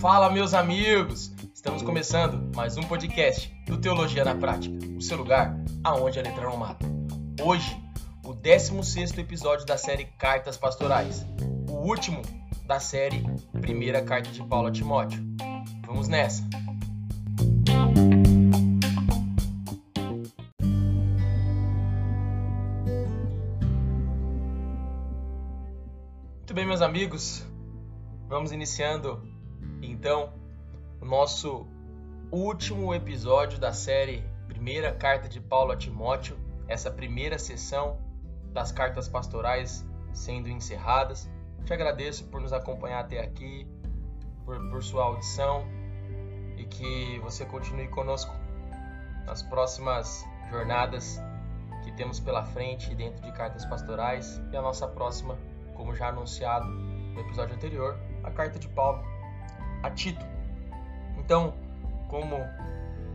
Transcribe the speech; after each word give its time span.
Fala, 0.00 0.30
meus 0.30 0.54
amigos! 0.54 1.32
Estamos 1.52 1.82
começando 1.82 2.54
mais 2.54 2.76
um 2.76 2.82
podcast 2.82 3.52
do 3.66 3.76
Teologia 3.76 4.24
na 4.24 4.34
Prática, 4.34 4.76
o 4.96 5.02
seu 5.02 5.16
lugar 5.16 5.56
aonde 5.82 6.20
a 6.20 6.22
letra 6.22 6.44
não 6.44 6.56
mata. 6.56 6.86
Hoje, 7.42 7.76
o 8.24 8.32
16 8.32 9.18
episódio 9.18 9.66
da 9.66 9.76
série 9.76 10.04
Cartas 10.18 10.56
Pastorais, 10.56 11.26
o 11.68 11.72
último 11.72 12.22
da 12.64 12.78
série 12.78 13.24
Primeira 13.60 14.02
Carta 14.02 14.30
de 14.30 14.42
Paulo 14.44 14.68
a 14.68 14.70
Timóteo. 14.70 15.20
Vamos 15.86 16.08
nessa! 16.08 16.44
Amigos, 26.96 27.46
vamos 28.26 28.52
iniciando 28.52 29.22
então, 29.82 30.32
o 30.98 31.04
nosso 31.04 31.66
último 32.32 32.94
episódio 32.94 33.58
da 33.58 33.70
série 33.70 34.24
Primeira 34.48 34.94
Carta 34.94 35.28
de 35.28 35.38
Paulo 35.38 35.72
a 35.72 35.76
Timóteo, 35.76 36.38
essa 36.66 36.90
primeira 36.90 37.38
sessão 37.38 37.98
das 38.50 38.72
cartas 38.72 39.10
pastorais 39.10 39.86
sendo 40.14 40.48
encerradas. 40.48 41.28
Te 41.66 41.74
agradeço 41.74 42.24
por 42.28 42.40
nos 42.40 42.54
acompanhar 42.54 43.00
até 43.00 43.20
aqui, 43.20 43.68
por, 44.46 44.58
por 44.70 44.82
sua 44.82 45.04
audição 45.04 45.66
e 46.56 46.64
que 46.64 47.18
você 47.18 47.44
continue 47.44 47.88
conosco 47.88 48.34
nas 49.26 49.42
próximas 49.42 50.24
jornadas 50.50 51.20
que 51.84 51.92
temos 51.92 52.18
pela 52.18 52.42
frente 52.42 52.94
dentro 52.94 53.20
de 53.20 53.30
cartas 53.32 53.66
pastorais 53.66 54.40
e 54.50 54.56
a 54.56 54.62
nossa 54.62 54.88
próxima, 54.88 55.36
como 55.76 55.94
já 55.94 56.08
anunciado 56.08 56.66
no 56.66 57.20
episódio 57.20 57.54
anterior, 57.54 57.98
a 58.22 58.30
carta 58.30 58.58
de 58.58 58.68
Paulo 58.68 59.04
a 59.82 59.90
Tito. 59.90 60.24
Então, 61.18 61.54
como 62.08 62.36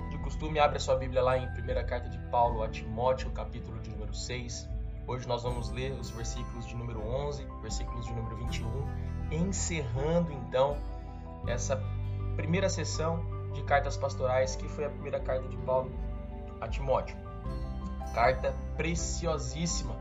de 0.10 0.18
costume, 0.20 0.60
abre 0.60 0.78
a 0.78 0.80
sua 0.80 0.96
Bíblia 0.96 1.22
lá 1.22 1.38
em 1.38 1.46
1 1.46 1.88
carta 1.88 2.10
de 2.10 2.20
Paulo 2.30 2.64
a 2.64 2.70
Timóteo, 2.70 3.32
capítulo 3.32 3.80
de 3.80 3.90
número 3.90 4.14
6. 4.14 4.70
Hoje 5.08 5.28
nós 5.28 5.44
vamos 5.44 5.72
ler 5.72 5.94
os 5.94 6.10
versículos 6.10 6.66
de 6.68 6.76
número 6.76 7.02
11, 7.06 7.46
versículos 7.62 8.06
de 8.06 8.14
número 8.14 8.38
21, 8.38 8.86
encerrando 9.32 10.32
então 10.32 10.78
essa 11.48 11.82
primeira 12.36 12.70
sessão 12.70 13.24
de 13.54 13.64
cartas 13.64 13.98
pastorais, 13.98 14.56
que 14.56 14.68
foi 14.68 14.86
a 14.86 14.90
primeira 14.90 15.20
carta 15.20 15.48
de 15.48 15.58
Paulo 15.58 15.92
a 16.60 16.68
Timóteo. 16.68 17.16
Carta 18.14 18.54
preciosíssima 18.78 19.96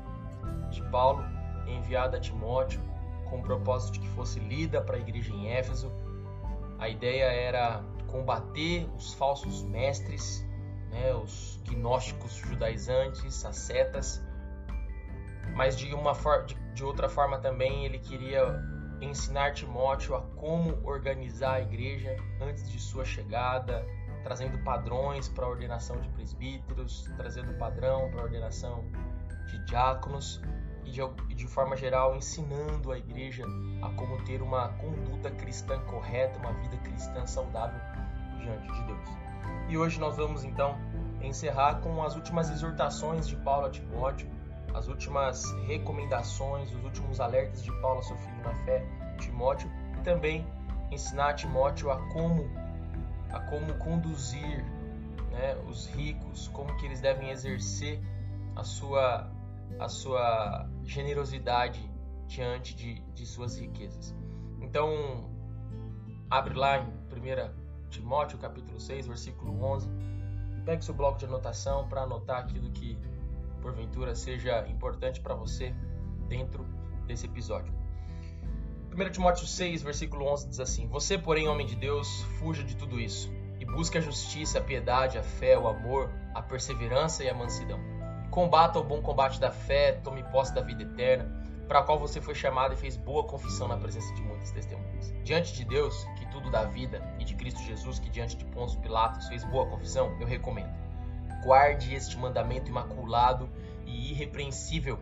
de 0.71 0.83
Paulo, 0.91 1.25
enviada 1.67 2.17
a 2.17 2.21
Timóteo, 2.21 2.81
com 3.29 3.39
o 3.39 3.43
propósito 3.43 3.95
de 3.95 4.01
que 4.01 4.09
fosse 4.09 4.41
lida 4.41 4.81
para 4.81 4.97
a 4.97 5.01
igreja 5.01 5.33
em 5.33 5.49
Éfeso, 5.49 5.91
a 6.79 6.89
ideia 6.89 7.25
era 7.25 7.83
combater 8.09 8.89
os 8.97 9.15
falsos 9.15 9.63
mestres, 9.63 10.45
né, 10.91 11.15
os 11.15 11.61
gnósticos 11.65 12.35
judaizantes, 12.35 13.45
as 13.45 13.57
setas, 13.57 14.23
mas 15.55 15.77
de 15.77 15.95
uma 15.95 16.13
de, 16.75 16.85
outra 16.85 17.09
forma 17.09 17.39
também 17.39 17.85
ele 17.85 17.99
queria 17.99 18.61
ensinar 19.01 19.53
Timóteo 19.53 20.17
a 20.17 20.23
como 20.37 20.79
organizar 20.85 21.55
a 21.55 21.61
igreja 21.61 22.17
antes 22.41 22.69
de 22.71 22.79
sua 22.79 23.05
chegada, 23.05 23.87
trazendo 24.23 24.59
padrões 24.59 25.29
para 25.29 25.47
a 25.47 25.49
ordenação 25.49 26.01
de 26.01 26.09
presbíteros, 26.11 27.05
trazendo 27.17 27.57
padrão 27.59 28.11
para 28.11 28.21
a 28.21 28.25
ordenação 28.25 28.85
de 29.47 29.65
diáconos 29.67 30.41
e 30.91 31.27
de, 31.27 31.35
de 31.35 31.47
forma 31.47 31.77
geral 31.77 32.17
ensinando 32.17 32.91
a 32.91 32.99
igreja 32.99 33.45
a 33.81 33.89
como 33.91 34.23
ter 34.25 34.43
uma 34.43 34.69
conduta 34.71 35.31
cristã 35.31 35.81
correta, 35.83 36.39
uma 36.41 36.53
vida 36.55 36.77
cristã 36.79 37.25
saudável 37.27 37.81
diante 38.39 38.73
de 38.73 38.85
Deus. 38.85 39.09
E 39.69 39.79
hoje 39.79 40.01
nós 40.01 40.17
vamos 40.17 40.43
então 40.43 40.77
encerrar 41.23 41.77
com 41.81 42.03
as 42.03 42.17
últimas 42.17 42.51
exortações 42.51 43.29
de 43.29 43.37
Paulo 43.37 43.67
a 43.67 43.71
Timóteo, 43.71 44.29
as 44.75 44.89
últimas 44.89 45.45
recomendações, 45.67 46.73
os 46.75 46.85
últimos 46.85 47.21
alertas 47.21 47.63
de 47.63 47.73
Paulo 47.81 48.01
a 48.01 48.03
seu 48.03 48.17
filho 48.17 48.43
na 48.43 48.55
fé, 48.65 48.85
Timóteo, 49.19 49.71
e 49.99 50.03
também 50.03 50.47
ensinar 50.91 51.31
a 51.31 51.35
Timóteo 51.35 51.91
a 51.91 51.97
como 52.09 52.49
a 53.31 53.39
como 53.39 53.73
conduzir 53.75 54.65
né, 55.31 55.57
os 55.69 55.87
ricos, 55.87 56.49
como 56.49 56.77
que 56.77 56.87
eles 56.87 57.01
devem 57.01 57.31
exercer 57.31 58.01
a 58.57 58.65
sua 58.65 59.31
a 59.79 59.89
sua 59.89 60.69
generosidade 60.85 61.91
diante 62.27 62.75
de, 62.75 63.01
de 63.13 63.27
suas 63.27 63.59
riquezas. 63.59 64.15
Então, 64.61 65.31
abre 66.31 66.55
lá 66.55 66.79
em 66.79 66.87
1 66.87 67.89
Timóteo, 67.91 68.39
capítulo 68.39 68.79
6, 68.79 69.07
versículo 69.07 69.63
11. 69.63 69.89
Pegue 70.65 70.85
seu 70.85 70.95
bloco 70.95 71.19
de 71.19 71.25
anotação 71.25 71.89
para 71.89 72.03
anotar 72.03 72.39
aquilo 72.39 72.71
que 72.71 72.97
porventura 73.61 74.15
seja 74.15 74.67
importante 74.69 75.21
para 75.21 75.35
você 75.35 75.75
dentro 76.29 76.65
desse 77.07 77.27
episódio. 77.27 77.75
1 78.93 79.11
Timóteo 79.11 79.47
6, 79.47 79.83
versículo 79.83 80.27
11 80.27 80.49
diz 80.49 80.61
assim: 80.61 80.87
Você, 80.89 81.19
porém, 81.19 81.49
homem 81.49 81.67
de 81.67 81.75
Deus, 81.75 82.23
fuja 82.39 82.63
de 82.63 82.77
tudo 82.77 83.01
isso 83.01 83.31
e 83.59 83.65
busque 83.65 83.99
a 83.99 84.01
justiça, 84.01 84.59
a 84.59 84.63
piedade, 84.63 85.19
a 85.19 85.23
fé, 85.23 85.59
o 85.59 85.67
amor, 85.67 86.11
a 86.35 86.43
perseverança 86.43 87.25
e 87.25 87.29
a 87.29 87.35
mansidão 87.35 87.90
Combata 88.31 88.79
o 88.79 88.85
bom 88.85 89.03
combate 89.03 89.41
da 89.41 89.51
fé, 89.51 89.93
tome 90.05 90.23
posse 90.23 90.55
da 90.55 90.61
vida 90.61 90.85
eterna, 90.85 91.29
para 91.67 91.81
a 91.81 91.83
qual 91.83 91.99
você 91.99 92.21
foi 92.21 92.33
chamado 92.33 92.73
e 92.75 92.77
fez 92.77 92.97
boa 92.97 93.25
confissão 93.25 93.67
na 93.67 93.77
presença 93.77 94.15
de 94.15 94.23
muitas 94.23 94.53
testemunhas. 94.53 95.13
Diante 95.25 95.53
de 95.53 95.65
Deus, 95.65 96.05
que 96.17 96.25
tudo 96.31 96.49
dá 96.49 96.63
vida, 96.63 97.03
e 97.19 97.25
de 97.25 97.35
Cristo 97.35 97.61
Jesus, 97.63 97.99
que 97.99 98.09
diante 98.09 98.37
de 98.37 98.45
Pôncio 98.45 98.79
Pilatos 98.79 99.27
fez 99.27 99.43
boa 99.43 99.67
confissão, 99.67 100.17
eu 100.21 100.29
recomendo. 100.29 100.71
Guarde 101.43 101.93
este 101.93 102.17
mandamento 102.17 102.71
imaculado 102.71 103.51
e 103.85 104.13
irrepreensível 104.13 105.01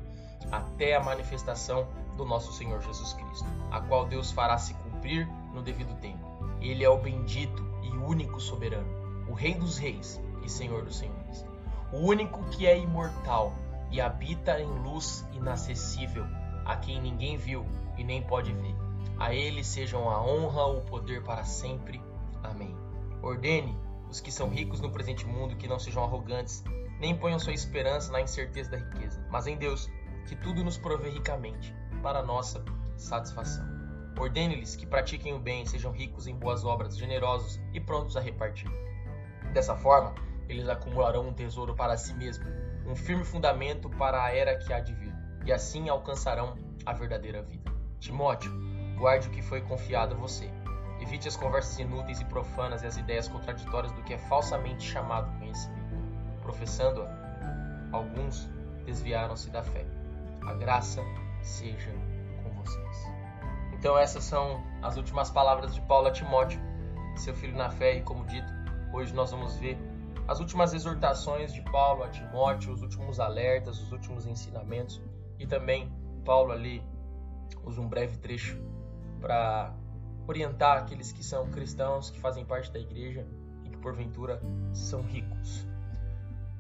até 0.51 0.97
a 0.97 1.03
manifestação 1.03 1.87
do 2.17 2.25
nosso 2.25 2.51
Senhor 2.55 2.81
Jesus 2.81 3.13
Cristo, 3.13 3.47
a 3.71 3.83
qual 3.83 4.07
Deus 4.07 4.33
fará 4.33 4.57
se 4.57 4.73
cumprir 4.73 5.29
no 5.53 5.63
devido 5.63 5.95
tempo. 6.01 6.27
Ele 6.63 6.83
é 6.83 6.89
o 6.89 6.97
bendito 6.97 7.63
e 7.83 7.91
único 7.91 8.41
soberano, 8.41 8.89
o 9.29 9.35
Rei 9.35 9.55
dos 9.55 9.77
Reis 9.77 10.19
e 10.43 10.49
Senhor 10.49 10.83
dos 10.83 10.97
Senhores 10.97 11.18
o 11.93 11.99
único 11.99 12.45
que 12.51 12.67
é 12.67 12.79
imortal 12.79 13.53
e 13.91 14.01
habita 14.01 14.61
em 14.61 14.67
luz 14.67 15.27
inacessível, 15.33 16.27
a 16.65 16.77
quem 16.77 17.01
ninguém 17.01 17.37
viu 17.37 17.65
e 17.97 18.05
nem 18.05 18.23
pode 18.23 18.53
ver. 18.53 18.75
A 19.19 19.35
ele 19.35 19.65
sejam 19.65 20.09
a 20.09 20.23
honra 20.23 20.67
o 20.67 20.83
poder 20.83 21.23
para 21.25 21.45
sempre. 21.45 22.01
Amém. 22.43 22.77
Ordene 23.23 23.77
os 24.09 24.21
que 24.21 24.33
são 24.33 24.49
ricos 24.49 24.81
no 24.81 24.91
presente 24.91 25.27
mundo 25.27 25.57
que 25.57 25.69
não 25.69 25.79
sejam 25.79 26.03
arrogantes, 26.03 26.65
nem 26.99 27.17
ponham 27.17 27.39
sua 27.39 27.53
esperança 27.53 28.11
na 28.11 28.21
incerteza 28.21 28.71
da 28.71 28.79
riqueza, 28.79 29.25
mas 29.31 29.47
em 29.47 29.57
Deus, 29.57 29.89
que 30.27 30.35
tudo 30.37 30.65
nos 30.65 30.79
provê 30.79 31.11
ricamente, 31.11 31.75
para 32.03 32.23
nossa 32.23 32.65
satisfação. 32.97 33.67
Ordene-lhes 34.19 34.75
que 34.77 34.87
pratiquem 34.87 35.35
o 35.35 35.39
bem, 35.39 35.65
sejam 35.67 35.93
ricos 35.93 36.27
em 36.27 36.35
boas 36.35 36.65
obras, 36.65 36.97
generosos 36.97 37.61
e 37.73 37.81
prontos 37.81 38.17
a 38.17 38.21
repartir. 38.21 38.71
Dessa 39.53 39.77
forma, 39.77 40.15
eles 40.49 40.69
acumularão 40.69 41.29
um 41.29 41.33
tesouro 41.33 41.75
para 41.75 41.97
si 41.97 42.15
mesmos, 42.15 42.49
um 42.87 42.97
firme 42.97 43.25
fundamento 43.25 43.91
para 43.91 44.25
a 44.25 44.35
era 44.35 44.57
que 44.57 44.73
há 44.73 44.81
de 44.81 44.95
vir, 44.95 45.15
e 45.45 45.53
assim 45.53 45.89
alcançarão 45.89 46.57
a 46.87 46.93
verdadeira 46.93 47.43
vida. 47.43 47.71
Timóteo, 48.01 48.51
guarde 48.97 49.29
o 49.29 49.31
que 49.31 49.43
foi 49.43 49.61
confiado 49.61 50.15
a 50.15 50.19
você. 50.19 50.51
Evite 51.01 51.29
as 51.29 51.37
conversas 51.37 51.79
inúteis 51.79 52.21
e 52.21 52.25
profanas 52.25 52.83
e 52.83 52.87
as 52.87 52.97
ideias 52.97 53.29
contraditórias 53.29 53.93
do 53.93 54.03
que 54.03 54.15
é 54.15 54.19
falsamente 54.19 54.85
chamado 54.85 55.31
conhecimento. 55.39 55.97
Professando-a, 56.43 57.09
alguns 57.93 58.49
desviaram-se 58.85 59.51
da 59.51 59.63
fé. 59.63 59.85
A 60.47 60.55
graça 60.55 61.03
seja 61.43 61.93
com 62.43 62.51
vocês. 62.51 62.97
Então 63.75 63.97
essas 63.97 64.25
são 64.25 64.65
as 64.83 64.97
últimas 64.97 65.31
palavras 65.31 65.75
de 65.75 65.81
Paulo 65.83 66.09
a 66.09 66.11
Timóteo, 66.11 66.61
seu 67.17 67.35
filho 67.35 67.57
na 67.57 67.71
fé, 67.71 67.97
e 67.97 68.03
como 68.03 68.25
dito, 68.25 68.53
hoje 68.93 69.15
nós 69.15 69.31
vamos 69.31 69.57
ver 69.57 69.79
as 70.29 70.41
últimas 70.41 70.75
exortações 70.75 71.55
de 71.55 71.63
Paulo 71.63 72.05
a 72.05 72.09
Timóteo, 72.09 72.75
os 72.75 72.83
últimos 72.83 73.19
alertas, 73.19 73.81
os 73.81 73.91
últimos 73.91 74.27
ensinamentos 74.27 75.01
e 75.39 75.47
também 75.47 75.91
Paulo 76.23 76.53
ali 76.53 76.83
usa 77.65 77.81
um 77.81 77.89
breve 77.89 78.19
trecho 78.19 78.61
para 79.23 79.75
orientar 80.27 80.77
aqueles 80.77 81.11
que 81.11 81.25
são 81.25 81.51
cristãos, 81.51 82.11
que 82.11 82.21
fazem 82.21 82.45
parte 82.45 82.71
da 82.71 82.79
igreja 82.79 83.27
e 83.65 83.71
que 83.71 83.77
porventura 83.79 84.39
são 84.75 85.01
ricos. 85.01 85.67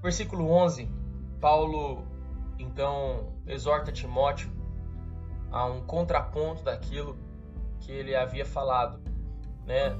Versículo 0.00 0.50
11, 0.50 0.90
Paulo 1.38 2.06
então 2.58 3.34
exorta 3.46 3.92
Timóteo 3.92 4.50
a 5.52 5.66
um 5.66 5.82
contraponto 5.82 6.62
daquilo 6.62 7.18
que 7.80 7.92
ele 7.92 8.16
havia 8.16 8.46
falado, 8.46 8.98
né, 9.66 9.90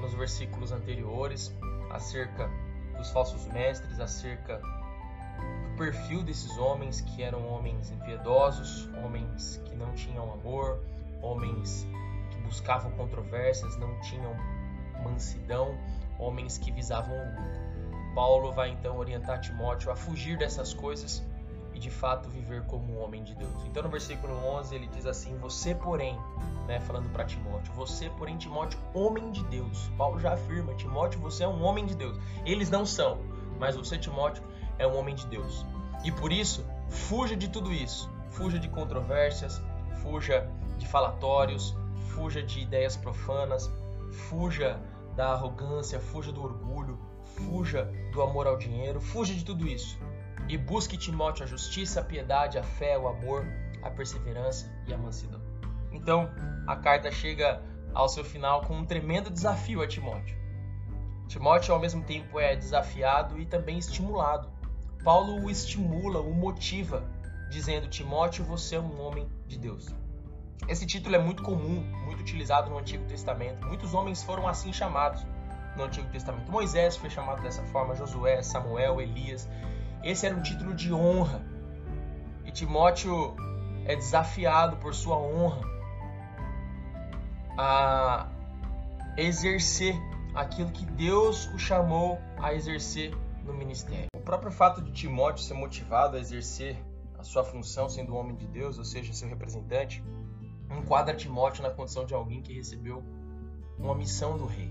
nos 0.00 0.12
versículos 0.12 0.72
anteriores 0.72 1.56
acerca 1.90 2.50
dos 2.94 3.10
falsos 3.10 3.46
mestres, 3.46 4.00
acerca 4.00 4.58
do 4.58 5.76
perfil 5.76 6.22
desses 6.22 6.56
homens 6.58 7.00
que 7.00 7.22
eram 7.22 7.46
homens 7.48 7.90
impiedosos, 7.90 8.88
homens 9.04 9.60
que 9.64 9.74
não 9.74 9.92
tinham 9.92 10.32
amor, 10.32 10.82
homens 11.20 11.86
que 12.30 12.38
buscavam 12.38 12.90
controvérsias, 12.92 13.76
não 13.78 14.00
tinham 14.00 14.34
mansidão, 15.02 15.76
homens 16.18 16.58
que 16.58 16.70
visavam 16.70 17.14
o 17.14 17.28
lucro. 17.30 18.14
Paulo 18.14 18.52
vai 18.52 18.70
então 18.70 18.96
orientar 18.96 19.40
Timóteo 19.40 19.90
a 19.90 19.96
fugir 19.96 20.38
dessas 20.38 20.72
coisas 20.72 21.22
de 21.84 21.90
fato 21.90 22.30
viver 22.30 22.62
como 22.62 22.94
um 22.94 23.04
homem 23.04 23.22
de 23.22 23.34
Deus. 23.34 23.62
Então 23.66 23.82
no 23.82 23.90
versículo 23.90 24.34
11 24.34 24.74
ele 24.74 24.86
diz 24.86 25.04
assim: 25.04 25.36
Você, 25.36 25.74
porém, 25.74 26.18
né, 26.66 26.80
falando 26.80 27.12
para 27.12 27.26
Timóteo, 27.26 27.74
você, 27.74 28.08
porém, 28.08 28.38
Timóteo, 28.38 28.80
homem 28.94 29.30
de 29.30 29.44
Deus. 29.44 29.90
Paulo 29.98 30.18
já 30.18 30.32
afirma: 30.32 30.74
Timóteo, 30.74 31.20
você 31.20 31.44
é 31.44 31.48
um 31.48 31.62
homem 31.62 31.84
de 31.84 31.94
Deus. 31.94 32.18
Eles 32.46 32.70
não 32.70 32.86
são, 32.86 33.18
mas 33.60 33.76
você, 33.76 33.98
Timóteo, 33.98 34.42
é 34.78 34.86
um 34.86 34.96
homem 34.96 35.14
de 35.14 35.26
Deus. 35.26 35.66
E 36.02 36.10
por 36.10 36.32
isso, 36.32 36.64
fuja 36.88 37.36
de 37.36 37.48
tudo 37.48 37.70
isso. 37.70 38.10
Fuja 38.30 38.58
de 38.58 38.68
controvérsias, 38.68 39.62
fuja 40.02 40.50
de 40.78 40.88
falatórios, 40.88 41.76
fuja 42.14 42.42
de 42.42 42.60
ideias 42.60 42.96
profanas, 42.96 43.70
fuja 44.10 44.80
da 45.14 45.32
arrogância, 45.32 46.00
fuja 46.00 46.32
do 46.32 46.42
orgulho, 46.42 46.98
fuja 47.22 47.92
do 48.10 48.22
amor 48.22 48.46
ao 48.46 48.56
dinheiro, 48.56 49.02
fuja 49.02 49.34
de 49.34 49.44
tudo 49.44 49.68
isso 49.68 49.98
e 50.48 50.56
busque 50.58 50.96
Timóteo 50.96 51.44
a 51.44 51.46
justiça, 51.46 52.00
a 52.00 52.04
piedade, 52.04 52.58
a 52.58 52.62
fé, 52.62 52.98
o 52.98 53.08
amor, 53.08 53.46
a 53.82 53.90
perseverança 53.90 54.70
e 54.86 54.94
a 54.94 54.98
mansidão. 54.98 55.40
Então, 55.92 56.30
a 56.66 56.76
carta 56.76 57.10
chega 57.10 57.62
ao 57.92 58.08
seu 58.08 58.24
final 58.24 58.62
com 58.62 58.74
um 58.74 58.84
tremendo 58.84 59.30
desafio 59.30 59.82
a 59.82 59.86
Timóteo. 59.86 60.36
Timóteo, 61.28 61.72
ao 61.72 61.80
mesmo 61.80 62.02
tempo, 62.02 62.38
é 62.38 62.54
desafiado 62.54 63.38
e 63.38 63.46
também 63.46 63.78
estimulado. 63.78 64.52
Paulo 65.02 65.42
o 65.42 65.50
estimula, 65.50 66.20
o 66.20 66.34
motiva, 66.34 67.04
dizendo: 67.50 67.88
Timóteo, 67.88 68.44
você 68.44 68.76
é 68.76 68.80
um 68.80 69.00
homem 69.00 69.28
de 69.46 69.58
Deus. 69.58 69.94
Esse 70.68 70.86
título 70.86 71.14
é 71.14 71.18
muito 71.18 71.42
comum, 71.42 71.82
muito 72.04 72.20
utilizado 72.20 72.70
no 72.70 72.78
Antigo 72.78 73.04
Testamento. 73.04 73.66
Muitos 73.66 73.92
homens 73.94 74.22
foram 74.22 74.48
assim 74.48 74.72
chamados 74.72 75.24
no 75.76 75.84
Antigo 75.84 76.08
Testamento. 76.08 76.50
Moisés 76.50 76.96
foi 76.96 77.10
chamado 77.10 77.42
dessa 77.42 77.62
forma, 77.64 77.94
Josué, 77.94 78.42
Samuel, 78.42 79.00
Elias. 79.00 79.48
Esse 80.04 80.26
era 80.26 80.36
um 80.36 80.42
título 80.42 80.74
de 80.74 80.92
honra. 80.92 81.40
E 82.44 82.52
Timóteo 82.52 83.34
é 83.86 83.96
desafiado 83.96 84.76
por 84.76 84.94
sua 84.94 85.16
honra 85.16 85.62
a 87.56 88.28
exercer 89.16 89.94
aquilo 90.34 90.70
que 90.72 90.84
Deus 90.84 91.46
o 91.54 91.58
chamou 91.58 92.18
a 92.36 92.52
exercer 92.52 93.16
no 93.44 93.54
ministério. 93.54 94.08
O 94.14 94.20
próprio 94.20 94.52
fato 94.52 94.82
de 94.82 94.92
Timóteo 94.92 95.42
ser 95.42 95.54
motivado 95.54 96.16
a 96.18 96.20
exercer 96.20 96.76
a 97.18 97.22
sua 97.22 97.42
função 97.42 97.88
sendo 97.88 98.12
um 98.12 98.18
homem 98.18 98.36
de 98.36 98.46
Deus, 98.46 98.76
ou 98.76 98.84
seja, 98.84 99.12
seu 99.14 99.28
representante, 99.28 100.04
enquadra 100.70 101.16
Timóteo 101.16 101.62
na 101.62 101.70
condição 101.70 102.04
de 102.04 102.12
alguém 102.12 102.42
que 102.42 102.52
recebeu 102.52 103.02
uma 103.78 103.94
missão 103.94 104.36
do 104.36 104.44
rei. 104.44 104.70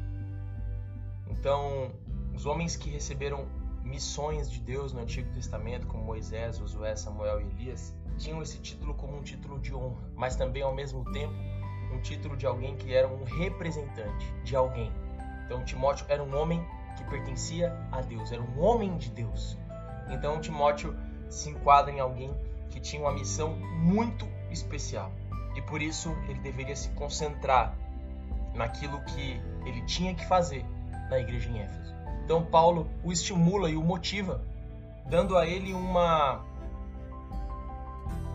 Então, 1.27 1.91
os 2.35 2.45
homens 2.45 2.75
que 2.75 2.89
receberam 2.89 3.47
missões 3.83 4.49
de 4.49 4.59
Deus 4.59 4.93
no 4.93 5.01
Antigo 5.01 5.31
Testamento, 5.33 5.87
como 5.87 6.03
Moisés, 6.03 6.57
Josué, 6.57 6.95
Samuel 6.95 7.41
e 7.41 7.45
Elias, 7.45 7.93
tinham 8.17 8.41
esse 8.41 8.59
título 8.59 8.93
como 8.93 9.17
um 9.17 9.21
título 9.21 9.59
de 9.59 9.73
honra, 9.73 10.09
mas 10.15 10.35
também 10.35 10.61
ao 10.61 10.73
mesmo 10.73 11.03
tempo 11.11 11.33
um 11.91 11.99
título 12.01 12.35
de 12.35 12.45
alguém 12.45 12.75
que 12.75 12.93
era 12.93 13.07
um 13.07 13.23
representante 13.23 14.33
de 14.43 14.55
alguém. 14.55 14.91
Então 15.45 15.63
Timóteo 15.63 16.05
era 16.09 16.23
um 16.23 16.35
homem 16.35 16.65
que 16.97 17.03
pertencia 17.05 17.75
a 17.91 18.01
Deus, 18.01 18.31
era 18.31 18.41
um 18.41 18.59
homem 18.59 18.97
de 18.97 19.09
Deus. 19.09 19.57
Então 20.09 20.39
Timóteo 20.39 20.95
se 21.29 21.49
enquadra 21.49 21.91
em 21.91 21.99
alguém 21.99 22.35
que 22.69 22.79
tinha 22.79 23.01
uma 23.01 23.11
missão 23.11 23.55
muito 23.55 24.27
especial 24.49 25.11
e 25.55 25.61
por 25.61 25.81
isso 25.81 26.09
ele 26.27 26.39
deveria 26.39 26.75
se 26.75 26.89
concentrar 26.89 27.77
naquilo 28.55 28.99
que 29.03 29.41
ele 29.65 29.81
tinha 29.85 30.13
que 30.15 30.25
fazer 30.25 30.65
na 31.09 31.19
igreja 31.19 31.49
em 31.49 31.59
Éfeso. 31.59 31.93
Então 32.23 32.43
Paulo 32.43 32.87
o 33.03 33.11
estimula 33.11 33.69
e 33.69 33.75
o 33.75 33.83
motiva, 33.83 34.41
dando 35.05 35.37
a 35.37 35.45
ele 35.45 35.73
uma 35.73 36.41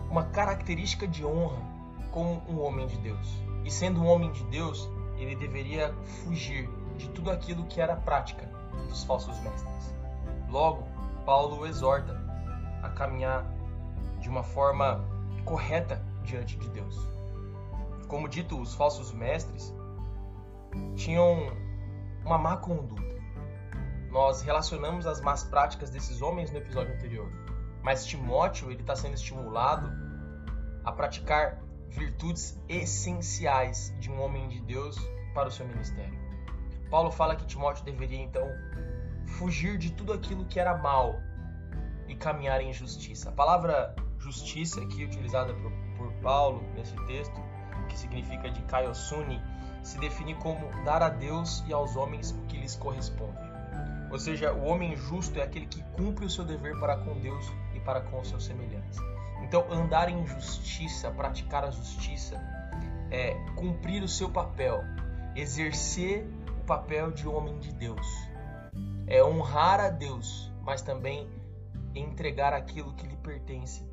uma 0.09 0.23
característica 0.25 1.07
de 1.07 1.23
honra 1.23 1.61
como 2.11 2.41
um 2.47 2.61
homem 2.61 2.87
de 2.87 2.97
Deus. 2.97 3.27
E 3.63 3.71
sendo 3.71 4.01
um 4.01 4.07
homem 4.07 4.31
de 4.31 4.43
Deus, 4.45 4.89
ele 5.17 5.35
deveria 5.35 5.93
fugir 6.23 6.69
de 6.97 7.09
tudo 7.09 7.29
aquilo 7.29 7.65
que 7.65 7.79
era 7.79 7.95
prática 7.95 8.49
dos 8.87 9.03
falsos 9.03 9.39
mestres. 9.41 9.95
Logo, 10.49 10.83
Paulo 11.25 11.59
o 11.59 11.67
exorta 11.67 12.19
a 12.81 12.89
caminhar 12.89 13.45
de 14.19 14.29
uma 14.29 14.43
forma 14.43 15.05
correta 15.45 16.03
diante 16.23 16.57
de 16.57 16.69
Deus. 16.69 17.07
Como 18.07 18.27
dito, 18.27 18.59
os 18.59 18.73
falsos 18.73 19.11
mestres 19.13 19.73
tinham 20.95 21.51
uma 22.25 22.37
má 22.37 22.57
conduta 22.57 23.08
nós 24.09 24.41
relacionamos 24.41 25.05
as 25.05 25.21
más 25.21 25.43
práticas 25.43 25.89
desses 25.89 26.21
homens 26.21 26.51
no 26.51 26.57
episódio 26.57 26.93
anterior. 26.93 27.31
Mas 27.83 28.05
Timóteo 28.05 28.71
ele 28.71 28.81
está 28.81 28.95
sendo 28.95 29.13
estimulado 29.13 29.91
a 30.83 30.91
praticar 30.91 31.61
virtudes 31.89 32.59
essenciais 32.67 33.93
de 33.99 34.11
um 34.11 34.21
homem 34.21 34.47
de 34.47 34.59
Deus 34.61 34.97
para 35.33 35.47
o 35.47 35.51
seu 35.51 35.67
ministério. 35.67 36.17
Paulo 36.89 37.11
fala 37.11 37.35
que 37.35 37.45
Timóteo 37.45 37.85
deveria 37.85 38.19
então 38.19 38.47
fugir 39.37 39.77
de 39.77 39.91
tudo 39.91 40.11
aquilo 40.11 40.45
que 40.45 40.59
era 40.59 40.75
mal 40.77 41.19
e 42.07 42.15
caminhar 42.15 42.61
em 42.61 42.73
justiça. 42.73 43.29
A 43.29 43.31
palavra 43.31 43.95
justiça 44.17 44.81
aqui 44.81 45.05
utilizada 45.05 45.53
por, 45.53 45.71
por 45.95 46.11
Paulo 46.21 46.63
nesse 46.73 46.95
texto, 47.05 47.39
que 47.87 47.97
significa 47.97 48.49
de 48.49 48.61
kaiosune, 48.63 49.41
se 49.83 49.97
define 49.99 50.35
como 50.35 50.69
dar 50.83 51.01
a 51.01 51.09
Deus 51.09 51.63
e 51.67 51.73
aos 51.73 51.95
homens 51.95 52.31
o 52.31 52.41
que 52.47 52.57
lhes 52.57 52.75
corresponde. 52.75 53.48
Ou 54.11 54.17
seja, 54.17 54.51
o 54.53 54.65
homem 54.65 54.95
justo 54.95 55.39
é 55.39 55.43
aquele 55.43 55.67
que 55.67 55.83
cumpre 55.93 56.25
o 56.25 56.29
seu 56.29 56.43
dever 56.43 56.79
para 56.79 56.97
com 56.97 57.19
Deus 57.19 57.45
e 57.75 57.79
para 57.79 58.01
com 58.01 58.19
os 58.19 58.27
seus 58.27 58.43
semelhantes. 58.43 58.97
Então, 59.43 59.71
andar 59.71 60.09
em 60.09 60.25
justiça, 60.25 61.11
praticar 61.11 61.63
a 61.63 61.71
justiça, 61.71 62.41
é 63.11 63.33
cumprir 63.55 64.03
o 64.03 64.07
seu 64.07 64.29
papel, 64.29 64.83
exercer 65.35 66.27
o 66.59 66.65
papel 66.65 67.11
de 67.11 67.27
homem 67.27 67.59
de 67.59 67.71
Deus. 67.71 68.07
É 69.07 69.23
honrar 69.23 69.79
a 69.79 69.89
Deus, 69.89 70.51
mas 70.63 70.81
também 70.81 71.27
entregar 71.93 72.53
aquilo 72.53 72.93
que 72.93 73.05
lhe 73.05 73.15
pertence 73.17 73.83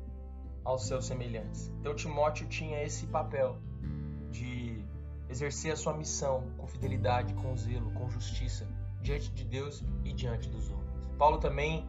aos 0.63 0.87
seus 0.87 1.05
semelhantes. 1.05 1.71
Então, 1.79 1.95
Timóteo 1.95 2.47
tinha 2.47 2.83
esse 2.83 3.07
papel 3.07 3.57
de 4.31 4.83
exercer 5.29 5.73
a 5.73 5.75
sua 5.75 5.93
missão 5.93 6.43
com 6.57 6.67
fidelidade, 6.67 7.33
com 7.35 7.55
zelo, 7.55 7.91
com 7.91 8.09
justiça 8.09 8.67
diante 9.01 9.31
de 9.31 9.43
Deus 9.43 9.83
e 10.03 10.13
diante 10.13 10.49
dos 10.49 10.69
homens. 10.69 10.87
Paulo 11.17 11.37
também 11.37 11.87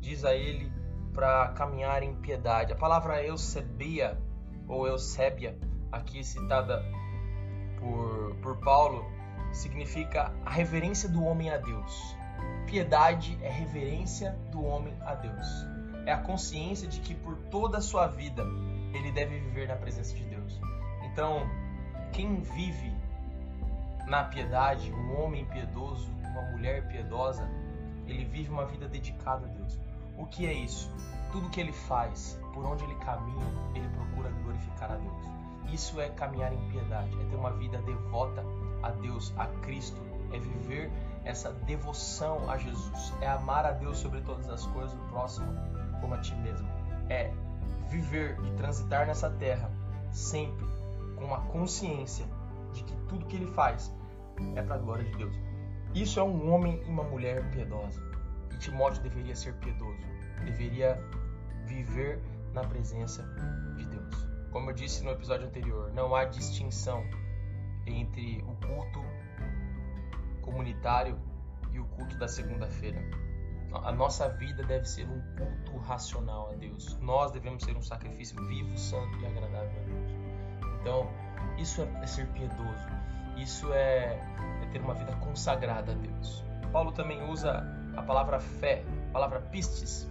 diz 0.00 0.24
a 0.24 0.34
ele 0.34 0.72
para 1.12 1.48
caminhar 1.48 2.02
em 2.02 2.14
piedade. 2.16 2.72
A 2.72 2.76
palavra 2.76 3.24
eusebia 3.24 4.18
ou 4.66 4.86
eusébia, 4.86 5.56
aqui 5.92 6.24
citada 6.24 6.84
por, 7.78 8.34
por 8.42 8.56
Paulo, 8.58 9.04
significa 9.52 10.32
a 10.44 10.50
reverência 10.50 11.08
do 11.08 11.22
homem 11.24 11.50
a 11.50 11.56
Deus. 11.56 12.16
Piedade 12.66 13.38
é 13.42 13.48
reverência 13.48 14.32
do 14.50 14.64
homem 14.64 14.94
a 15.02 15.14
Deus. 15.14 15.46
É 16.06 16.12
a 16.12 16.18
consciência 16.18 16.88
de 16.88 17.00
que 17.00 17.14
por 17.14 17.36
toda 17.50 17.78
a 17.78 17.80
sua 17.80 18.06
vida 18.06 18.44
ele 18.92 19.12
deve 19.12 19.38
viver 19.38 19.68
na 19.68 19.76
presença 19.76 20.14
de 20.14 20.24
Deus. 20.24 20.60
Então, 21.04 21.48
quem 22.12 22.40
vive 22.40 22.92
na 24.06 24.24
piedade, 24.24 24.92
um 24.92 25.20
homem 25.20 25.44
piedoso, 25.46 26.10
uma 26.34 26.50
mulher 26.50 26.86
piedosa, 26.88 27.48
ele 28.06 28.24
vive 28.24 28.50
uma 28.50 28.66
vida 28.66 28.88
dedicada 28.88 29.46
a 29.46 29.48
Deus. 29.48 29.78
O 30.18 30.26
que 30.26 30.46
é 30.46 30.52
isso? 30.52 30.90
Tudo 31.32 31.48
que 31.50 31.60
ele 31.60 31.72
faz, 31.72 32.38
por 32.52 32.64
onde 32.64 32.84
ele 32.84 32.94
caminha, 32.96 33.46
ele 33.74 33.88
procura 33.88 34.28
glorificar 34.42 34.92
a 34.92 34.96
Deus. 34.96 35.34
Isso 35.72 36.00
é 36.00 36.08
caminhar 36.10 36.52
em 36.52 36.68
piedade, 36.68 37.10
é 37.20 37.24
ter 37.24 37.36
uma 37.36 37.52
vida 37.52 37.78
devota 37.78 38.44
a 38.82 38.90
Deus, 38.90 39.32
a 39.36 39.46
Cristo, 39.46 40.00
é 40.32 40.38
viver 40.38 40.90
essa 41.24 41.50
devoção 41.50 42.50
a 42.50 42.58
Jesus, 42.58 43.12
é 43.20 43.28
amar 43.28 43.64
a 43.64 43.72
Deus 43.72 43.98
sobre 43.98 44.20
todas 44.20 44.48
as 44.48 44.66
coisas, 44.66 44.92
o 44.92 45.08
próximo 45.08 45.46
como 46.00 46.14
a 46.14 46.18
ti 46.18 46.34
mesmo. 46.36 46.68
É 47.08 47.32
viver 47.88 48.38
e 48.44 48.50
transitar 48.56 49.06
nessa 49.06 49.30
terra 49.30 49.70
sempre 50.12 50.66
com 51.16 51.24
uma 51.24 51.40
consciência 51.42 52.26
de 52.72 52.82
que 52.82 52.96
tudo 53.08 53.26
que 53.26 53.36
ele 53.36 53.46
faz 53.46 53.92
é 54.54 54.62
para 54.62 54.74
a 54.76 54.78
glória 54.78 55.04
de 55.04 55.16
Deus. 55.16 55.34
Isso 55.94 56.18
é 56.18 56.22
um 56.24 56.52
homem 56.52 56.82
e 56.84 56.88
uma 56.88 57.04
mulher 57.04 57.48
piedosa. 57.50 58.02
E 58.52 58.58
Timóteo 58.58 59.00
deveria 59.02 59.36
ser 59.36 59.54
piedoso, 59.54 60.06
deveria 60.44 61.00
viver 61.66 62.20
na 62.52 62.62
presença 62.64 63.22
de 63.76 63.86
Deus. 63.86 64.28
Como 64.50 64.70
eu 64.70 64.74
disse 64.74 65.04
no 65.04 65.10
episódio 65.10 65.46
anterior, 65.46 65.92
não 65.92 66.14
há 66.14 66.24
distinção 66.24 67.04
entre 67.86 68.42
o 68.42 68.56
culto 68.66 69.04
comunitário 70.42 71.18
e 71.72 71.78
o 71.78 71.84
culto 71.86 72.16
da 72.18 72.28
segunda-feira. 72.28 73.00
A 73.72 73.90
nossa 73.90 74.28
vida 74.28 74.62
deve 74.62 74.84
ser 74.84 75.08
um 75.08 75.20
culto 75.36 75.76
racional 75.78 76.50
a 76.50 76.54
Deus. 76.54 76.96
Nós 77.00 77.32
devemos 77.32 77.64
ser 77.64 77.76
um 77.76 77.82
sacrifício 77.82 78.36
vivo, 78.46 78.76
santo 78.78 79.18
e 79.18 79.26
agradável 79.26 79.80
a 79.80 79.84
Deus. 79.84 80.12
Então, 80.80 81.08
isso 81.58 81.82
é, 81.82 82.06
ser 82.06 82.26
piedoso. 82.28 83.03
Isso 83.36 83.72
é, 83.72 84.18
é 84.62 84.66
ter 84.72 84.80
uma 84.80 84.94
vida 84.94 85.12
consagrada 85.16 85.92
a 85.92 85.94
Deus. 85.94 86.44
Paulo 86.72 86.92
também 86.92 87.22
usa 87.30 87.64
a 87.96 88.02
palavra 88.02 88.40
fé, 88.40 88.84
a 89.10 89.12
palavra 89.12 89.40
pistes, 89.40 90.08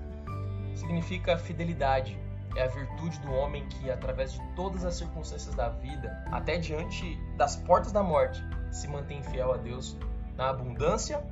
significa 0.76 1.38
fidelidade. 1.38 2.18
É 2.56 2.64
a 2.64 2.68
virtude 2.68 3.20
do 3.20 3.34
homem 3.34 3.68
que, 3.68 3.90
através 3.90 4.34
de 4.34 4.40
todas 4.56 4.86
as 4.86 4.96
circunstâncias 4.96 5.56
da 5.56 5.70
vida, 5.70 6.24
até 6.32 6.58
diante 6.58 7.20
das 7.36 7.56
portas 7.56 7.92
da 7.92 8.04
morte, 8.04 8.44
se 8.72 8.88
mantém 8.88 9.24
fiel 9.24 9.52
a 9.52 9.58
Deus 9.58 9.98
na 10.38 10.50
abundância 10.50 11.24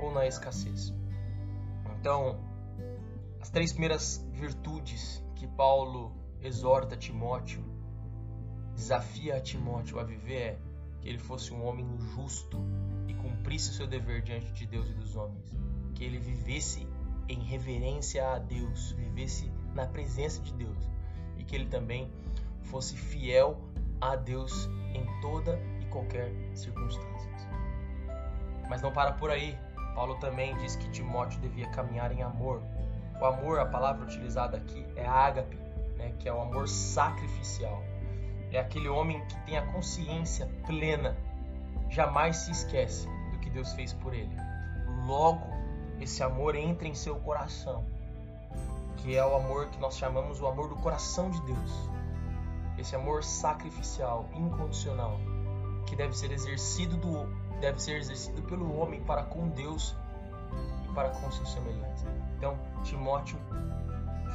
ou 0.00 0.12
na 0.12 0.26
escassez. 0.26 0.94
Então, 2.00 2.38
as 3.40 3.50
três 3.50 3.72
primeiras 3.72 4.24
virtudes 4.32 5.22
que 5.34 5.46
Paulo 5.48 6.12
exorta 6.40 6.96
Timóteo, 6.96 7.64
desafia 8.74 9.36
a 9.36 9.40
Timóteo 9.40 9.98
a 9.98 10.04
viver 10.04 10.40
é 10.42 10.58
que 11.00 11.08
ele 11.08 11.18
fosse 11.18 11.52
um 11.52 11.64
homem 11.64 11.86
justo 12.14 12.58
e 13.06 13.14
cumprisse 13.14 13.70
o 13.70 13.74
seu 13.74 13.86
dever 13.86 14.22
diante 14.22 14.52
de 14.52 14.66
Deus 14.66 14.88
e 14.88 14.92
dos 14.94 15.16
homens, 15.16 15.56
que 15.94 16.04
ele 16.04 16.18
vivesse 16.18 16.86
em 17.28 17.40
reverência 17.40 18.26
a 18.34 18.38
Deus, 18.38 18.92
vivesse 18.92 19.50
na 19.74 19.86
presença 19.86 20.40
de 20.42 20.52
Deus 20.54 20.78
e 21.36 21.44
que 21.44 21.54
ele 21.54 21.66
também 21.66 22.10
fosse 22.62 22.96
fiel 22.96 23.58
a 24.00 24.16
Deus 24.16 24.68
em 24.94 25.04
toda 25.20 25.58
e 25.80 25.86
qualquer 25.86 26.32
circunstância. 26.54 27.28
Mas 28.68 28.82
não 28.82 28.92
para 28.92 29.12
por 29.12 29.30
aí. 29.30 29.58
Paulo 29.94 30.16
também 30.16 30.56
diz 30.58 30.76
que 30.76 30.88
Timóteo 30.90 31.40
devia 31.40 31.68
caminhar 31.70 32.12
em 32.12 32.22
amor. 32.22 32.62
O 33.20 33.24
amor, 33.24 33.58
a 33.58 33.66
palavra 33.66 34.04
utilizada 34.04 34.56
aqui 34.56 34.86
é 34.94 35.04
ágape, 35.04 35.56
né, 35.96 36.14
que 36.18 36.28
é 36.28 36.32
o 36.32 36.40
amor 36.40 36.68
sacrificial. 36.68 37.82
É 38.50 38.58
aquele 38.58 38.88
homem 38.88 39.24
que 39.26 39.36
tem 39.40 39.58
a 39.58 39.66
consciência 39.72 40.48
plena, 40.66 41.16
jamais 41.90 42.36
se 42.36 42.50
esquece 42.50 43.06
do 43.32 43.38
que 43.38 43.50
Deus 43.50 43.72
fez 43.72 43.92
por 43.92 44.14
ele. 44.14 44.34
Logo, 45.06 45.46
esse 46.00 46.22
amor 46.22 46.54
entra 46.54 46.88
em 46.88 46.94
seu 46.94 47.16
coração, 47.16 47.84
que 48.98 49.16
é 49.16 49.24
o 49.24 49.34
amor 49.36 49.68
que 49.68 49.78
nós 49.78 49.96
chamamos 49.96 50.40
o 50.40 50.46
amor 50.46 50.68
do 50.68 50.76
coração 50.76 51.30
de 51.30 51.40
Deus. 51.42 51.90
Esse 52.78 52.94
amor 52.94 53.24
sacrificial, 53.24 54.28
incondicional, 54.34 55.18
que 55.86 55.96
deve 55.96 56.16
ser 56.16 56.30
exercido 56.30 56.96
do, 56.96 57.26
deve 57.60 57.82
ser 57.82 57.96
exercido 57.96 58.42
pelo 58.42 58.78
homem 58.78 59.02
para 59.02 59.24
com 59.24 59.48
Deus 59.48 59.96
e 60.88 60.94
para 60.94 61.10
com 61.10 61.30
seus 61.30 61.52
semelhantes. 61.52 62.04
Então, 62.36 62.56
Timóteo, 62.84 63.38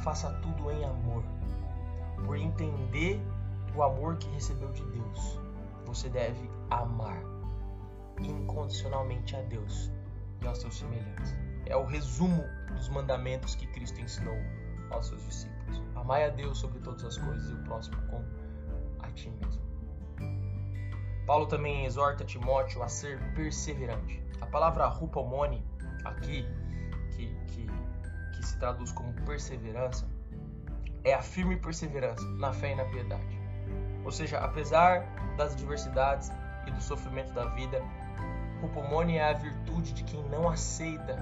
faça 0.02 0.30
tudo 0.42 0.70
em 0.70 0.84
amor, 0.84 1.24
por 2.24 2.36
entender 2.36 3.20
o 3.74 3.82
amor 3.82 4.16
que 4.16 4.28
recebeu 4.30 4.70
de 4.72 4.84
Deus. 4.86 5.40
Você 5.86 6.08
deve 6.08 6.50
amar 6.70 7.22
incondicionalmente 8.20 9.36
a 9.36 9.42
Deus 9.42 9.90
e 10.42 10.46
aos 10.46 10.58
seus 10.58 10.78
semelhantes. 10.78 11.34
É 11.66 11.76
o 11.76 11.84
resumo 11.84 12.44
dos 12.72 12.88
mandamentos 12.88 13.54
que 13.54 13.66
Cristo 13.68 14.00
ensinou 14.00 14.36
aos 14.90 15.08
seus 15.08 15.24
discípulos. 15.24 15.82
Amai 15.94 16.24
a 16.24 16.30
Deus 16.30 16.58
sobre 16.58 16.78
todas 16.80 17.04
as 17.04 17.16
coisas 17.18 17.50
e 17.50 17.54
o 17.54 17.64
próximo 17.64 17.96
como 18.08 18.24
a 19.00 19.10
ti 19.12 19.30
mesmo. 19.30 19.62
Paulo 21.26 21.46
também 21.46 21.86
exorta 21.86 22.24
Timóteo 22.24 22.82
a 22.82 22.88
ser 22.88 23.18
perseverante. 23.34 24.22
A 24.40 24.46
palavra 24.46 24.86
rupomone, 24.86 25.64
aqui, 26.04 26.46
que, 27.12 27.34
que, 27.46 27.66
que 28.36 28.46
se 28.46 28.58
traduz 28.58 28.92
como 28.92 29.14
perseverança, 29.24 30.06
é 31.02 31.14
a 31.14 31.22
firme 31.22 31.56
perseverança 31.56 32.24
na 32.32 32.52
fé 32.52 32.72
e 32.72 32.74
na 32.74 32.84
piedade. 32.84 33.33
Ou 34.04 34.10
seja, 34.10 34.38
apesar 34.38 35.06
das 35.36 35.52
adversidades 35.52 36.30
e 36.66 36.70
do 36.70 36.80
sofrimento 36.80 37.32
da 37.32 37.46
vida, 37.46 37.82
rupomone 38.60 39.16
é 39.16 39.30
a 39.30 39.32
virtude 39.32 39.92
de 39.92 40.04
quem 40.04 40.22
não 40.28 40.48
aceita 40.48 41.18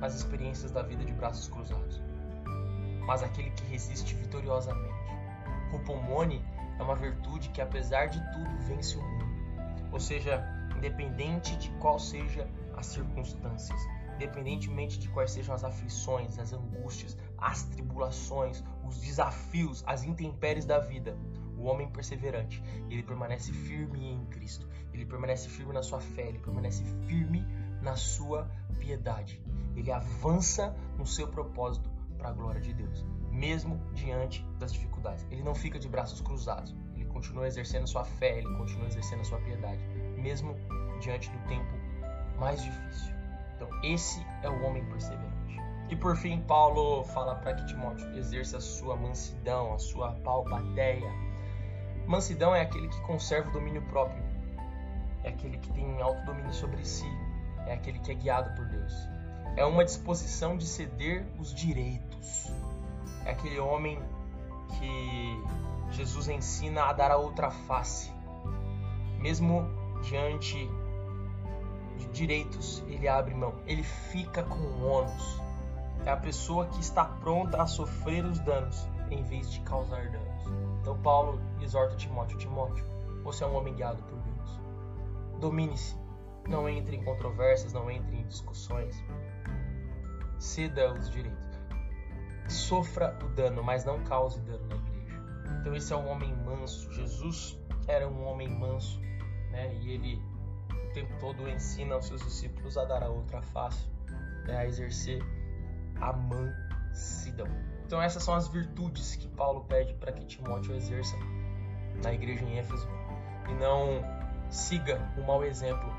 as 0.00 0.14
experiências 0.14 0.72
da 0.72 0.82
vida 0.82 1.04
de 1.04 1.12
braços 1.12 1.48
cruzados, 1.48 2.00
mas 3.06 3.22
aquele 3.22 3.50
que 3.50 3.64
resiste 3.66 4.14
vitoriosamente. 4.14 4.92
Rupomone 5.70 6.44
é 6.78 6.82
uma 6.82 6.96
virtude 6.96 7.50
que, 7.50 7.60
apesar 7.60 8.06
de 8.06 8.20
tudo, 8.32 8.50
vence 8.66 8.96
o 8.96 9.02
mundo 9.02 9.32
ou 9.92 10.00
seja, 10.00 10.42
independente 10.76 11.54
de 11.56 11.70
qual 11.72 11.98
seja 11.98 12.48
as 12.74 12.86
circunstâncias, 12.86 13.78
independentemente 14.16 14.98
de 14.98 15.08
quais 15.08 15.30
sejam 15.30 15.54
as 15.54 15.62
aflições, 15.62 16.38
as 16.38 16.52
angústias, 16.52 17.16
as 17.36 17.64
tribulações, 17.64 18.64
os 18.82 18.98
desafios, 18.98 19.84
as 19.86 20.02
intempéries 20.02 20.64
da 20.64 20.78
vida, 20.78 21.16
o 21.62 21.66
homem 21.66 21.88
perseverante, 21.88 22.62
ele 22.90 23.02
permanece 23.02 23.52
firme 23.52 24.12
em 24.12 24.24
Cristo, 24.26 24.68
ele 24.92 25.06
permanece 25.06 25.48
firme 25.48 25.72
na 25.72 25.82
sua 25.82 26.00
fé, 26.00 26.28
ele 26.28 26.38
permanece 26.38 26.84
firme 27.06 27.44
na 27.80 27.96
sua 27.96 28.50
piedade. 28.78 29.40
Ele 29.76 29.90
avança 29.90 30.74
no 30.98 31.06
seu 31.06 31.28
propósito 31.28 31.90
para 32.18 32.28
a 32.28 32.32
glória 32.32 32.60
de 32.60 32.72
Deus, 32.74 33.04
mesmo 33.30 33.80
diante 33.94 34.44
das 34.58 34.72
dificuldades. 34.72 35.26
Ele 35.30 35.42
não 35.42 35.54
fica 35.54 35.78
de 35.78 35.88
braços 35.88 36.20
cruzados 36.20 36.74
continua 37.12 37.46
exercendo 37.46 37.86
sua 37.86 38.04
fé, 38.04 38.38
ele 38.38 38.56
continua 38.56 38.86
exercendo 38.86 39.24
sua 39.24 39.38
piedade, 39.38 39.80
mesmo 40.16 40.56
diante 41.00 41.30
do 41.30 41.38
tempo 41.46 41.72
mais 42.38 42.62
difícil. 42.62 43.14
Então, 43.54 43.68
esse 43.84 44.24
é 44.42 44.48
o 44.48 44.64
homem 44.64 44.84
perseverante. 44.86 45.60
E 45.88 45.96
por 45.96 46.16
fim, 46.16 46.40
Paulo 46.40 47.04
fala 47.04 47.36
para 47.36 47.54
que 47.54 47.66
Timóteo 47.66 48.08
exerça 48.16 48.56
a 48.56 48.60
sua 48.60 48.96
mansidão, 48.96 49.74
a 49.74 49.78
sua 49.78 50.12
palpateia. 50.24 51.10
Mansidão 52.06 52.54
é 52.54 52.60
aquele 52.60 52.88
que 52.88 53.00
conserva 53.02 53.50
o 53.50 53.52
domínio 53.52 53.82
próprio, 53.82 54.22
é 55.24 55.28
aquele 55.28 55.56
que 55.58 55.72
tem 55.72 56.00
autodomínio 56.00 56.52
sobre 56.52 56.84
si, 56.84 57.06
é 57.66 57.74
aquele 57.74 57.98
que 58.00 58.10
é 58.10 58.14
guiado 58.14 58.54
por 58.56 58.66
Deus. 58.66 58.92
É 59.56 59.64
uma 59.64 59.84
disposição 59.84 60.56
de 60.56 60.66
ceder 60.66 61.26
os 61.38 61.54
direitos. 61.54 62.50
É 63.24 63.30
aquele 63.30 63.58
homem 63.60 63.98
que 64.78 65.44
Jesus 65.92 66.28
ensina 66.28 66.84
a 66.84 66.92
dar 66.92 67.10
a 67.10 67.16
outra 67.16 67.50
face. 67.50 68.10
Mesmo 69.18 69.68
diante 70.02 70.68
de 71.98 72.06
direitos, 72.08 72.82
ele 72.88 73.06
abre 73.06 73.34
mão, 73.34 73.54
ele 73.66 73.82
fica 73.82 74.42
com 74.42 74.58
o 74.58 74.86
ônus. 74.86 75.40
É 76.04 76.10
a 76.10 76.16
pessoa 76.16 76.66
que 76.66 76.80
está 76.80 77.04
pronta 77.04 77.62
a 77.62 77.66
sofrer 77.66 78.24
os 78.24 78.40
danos 78.40 78.88
em 79.10 79.22
vez 79.22 79.52
de 79.52 79.60
causar 79.60 80.08
danos. 80.10 80.21
Então 80.82 80.98
Paulo 80.98 81.40
exorta 81.60 81.94
Timóteo: 81.96 82.36
Timóteo, 82.36 82.84
você 83.22 83.44
é 83.44 83.46
um 83.46 83.54
homem 83.54 83.72
guiado 83.74 84.02
por 84.02 84.18
Deus. 84.18 84.60
Domine-se, 85.40 85.96
não 86.46 86.68
entre 86.68 86.96
em 86.96 87.04
controvérsias, 87.04 87.72
não 87.72 87.88
entre 87.88 88.16
em 88.16 88.26
discussões. 88.26 89.02
Ceda 90.38 90.92
os 90.92 91.08
direitos. 91.08 91.40
Sofra 92.48 93.16
o 93.24 93.28
dano, 93.28 93.62
mas 93.62 93.84
não 93.84 94.02
cause 94.02 94.40
dano 94.40 94.66
na 94.66 94.74
igreja. 94.74 95.20
Então 95.60 95.74
esse 95.74 95.92
é 95.92 95.96
um 95.96 96.08
homem 96.08 96.34
manso. 96.44 96.90
Jesus 96.92 97.56
era 97.86 98.08
um 98.08 98.24
homem 98.26 98.48
manso, 98.48 99.00
né? 99.52 99.72
E 99.76 99.92
ele 99.92 100.20
o 100.72 100.92
tempo 100.92 101.16
todo 101.20 101.48
ensina 101.48 101.94
aos 101.94 102.06
seus 102.06 102.22
discípulos 102.22 102.76
a 102.76 102.84
dar 102.84 103.04
a 103.04 103.08
outra 103.08 103.40
face, 103.40 103.88
né? 104.46 104.58
a 104.58 104.66
exercer 104.66 105.22
a 106.00 106.12
mansidão. 106.12 107.71
Então 107.86 108.00
essas 108.00 108.22
são 108.22 108.34
as 108.34 108.48
virtudes 108.48 109.16
que 109.16 109.28
Paulo 109.28 109.64
pede 109.68 109.94
para 109.94 110.12
que 110.12 110.24
Timóteo 110.24 110.74
exerça 110.74 111.16
na 112.02 112.12
igreja 112.12 112.44
em 112.44 112.58
Éfeso. 112.58 112.88
E 113.48 113.54
não 113.54 114.02
siga 114.50 115.00
o 115.16 115.22
mau 115.22 115.44
exemplo 115.44 115.92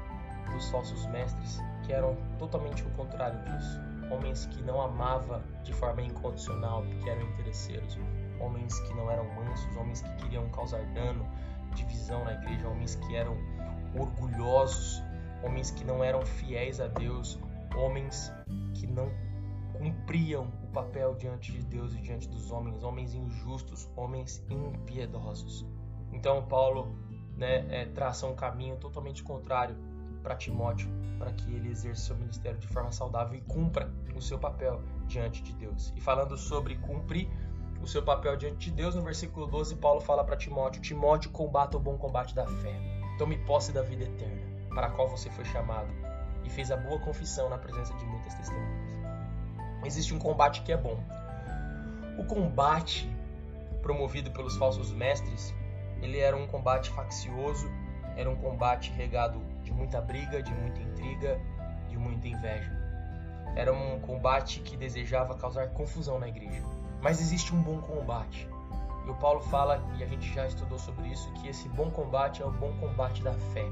dos 0.52 0.70
falsos 0.70 1.06
mestres 1.08 1.60
que 1.84 1.94
eram 1.94 2.16
totalmente 2.38 2.84
o 2.84 2.90
contrário 2.92 3.40
disso. 3.44 3.80
Homens 4.12 4.46
que 4.48 4.62
não 4.64 4.82
amavam 4.82 5.42
de 5.64 5.74
forma 5.74 6.02
incondicional, 6.02 6.84
porque 6.84 7.10
eram 7.10 7.22
interesseiros, 7.22 7.98
homens 8.40 8.80
que 8.82 8.94
não 8.94 9.10
eram 9.10 9.26
mansos, 9.34 9.76
homens 9.76 10.02
que 10.02 10.16
queriam 10.18 10.48
causar 10.50 10.84
dano, 10.94 11.26
divisão 11.74 12.24
na 12.24 12.34
igreja, 12.34 12.68
homens 12.68 12.96
que 12.96 13.16
eram 13.16 13.36
orgulhosos, 13.96 15.02
homens 15.44 15.72
que 15.72 15.84
não 15.84 16.04
eram 16.04 16.22
fiéis 16.22 16.80
a 16.80 16.88
Deus, 16.88 17.40
homens 17.76 18.32
que 18.76 18.86
não 18.88 19.10
cumpriam 19.84 20.48
o 20.64 20.68
papel 20.68 21.14
diante 21.16 21.52
de 21.52 21.62
Deus 21.62 21.94
e 21.94 21.98
diante 21.98 22.30
dos 22.30 22.50
homens, 22.52 22.84
homens 22.84 23.14
injustos, 23.14 23.90
homens 23.98 24.42
impiedosos. 24.50 25.66
Então 26.14 26.46
Paulo 26.46 26.96
né, 27.36 27.66
é, 27.70 27.86
traça 27.88 28.26
um 28.26 28.34
caminho 28.34 28.78
totalmente 28.78 29.22
contrário 29.22 29.76
para 30.22 30.36
Timóteo, 30.36 30.90
para 31.18 31.34
que 31.34 31.54
ele 31.54 31.70
exerça 31.70 32.06
seu 32.06 32.16
ministério 32.16 32.58
de 32.58 32.68
forma 32.68 32.94
saudável 32.94 33.38
e 33.38 33.42
cumpra 33.42 33.94
o 34.16 34.22
seu 34.22 34.40
papel 34.40 34.82
diante 35.06 35.44
de 35.44 35.54
Deus. 35.54 35.92
E 35.98 36.00
falando 36.00 36.38
sobre 36.38 36.78
cumprir 36.78 37.30
o 37.82 37.88
seu 37.88 38.02
papel 38.02 38.38
diante 38.38 38.70
de 38.70 38.72
Deus, 38.72 38.96
no 38.96 39.02
versículo 39.02 39.46
12, 39.48 39.76
Paulo 39.76 40.00
fala 40.00 40.24
para 40.24 40.38
Timóteo: 40.38 40.82
Timóteo, 40.82 41.30
combata 41.32 41.76
o 41.76 41.80
bom 41.80 41.98
combate 41.98 42.34
da 42.34 42.48
fé. 42.48 42.74
Tome 43.18 43.38
posse 43.40 43.74
da 43.74 43.82
vida 43.82 44.06
eterna, 44.06 44.42
para 44.70 44.88
a 44.88 44.92
qual 44.92 45.10
você 45.10 45.30
foi 45.30 45.44
chamado, 45.46 45.94
e 46.46 46.50
fez 46.50 46.72
a 46.72 46.78
boa 46.78 47.00
confissão 47.00 47.50
na 47.50 47.58
presença 47.58 47.94
de 47.96 48.06
muitas 48.06 48.34
testemunhas. 48.34 49.03
Existe 49.86 50.14
um 50.14 50.20
combate 50.20 50.62
que 50.62 50.72
é 50.72 50.78
bom. 50.78 51.00
O 52.18 52.24
combate 52.26 53.10
promovido 53.82 54.32
pelos 54.32 54.56
falsos 54.56 54.92
mestres, 54.92 55.54
ele 56.02 56.20
era 56.20 56.36
um 56.36 56.48
combate 56.48 56.90
faccioso, 56.90 57.70
era 58.16 58.30
um 58.30 58.36
combate 58.36 58.92
regado 58.92 59.42
de 59.64 59.72
muita 59.72 60.00
briga, 60.00 60.42
de 60.42 60.54
muita 60.54 60.82
intriga, 60.82 61.40
de 61.90 61.98
muita 61.98 62.28
inveja. 62.28 62.72
Era 63.56 63.74
um 63.74 64.00
combate 64.00 64.60
que 64.62 64.76
desejava 64.76 65.36
causar 65.36 65.70
confusão 65.70 66.20
na 66.20 66.28
igreja. 66.28 66.64
Mas 67.02 67.20
existe 67.20 67.54
um 67.54 67.62
bom 67.62 67.80
combate. 67.82 68.48
E 69.06 69.10
o 69.10 69.16
Paulo 69.16 69.42
fala, 69.42 69.84
e 69.98 70.04
a 70.04 70.08
gente 70.08 70.34
já 70.34 70.48
estudou 70.48 70.80
sobre 70.80 71.08
isso, 71.10 71.32
que 71.34 71.48
esse 71.48 71.68
bom 71.70 71.92
combate 71.92 72.42
é 72.42 72.46
o 72.46 72.52
bom 72.52 72.74
combate 72.80 73.22
da 73.22 73.34
fé. 73.34 73.66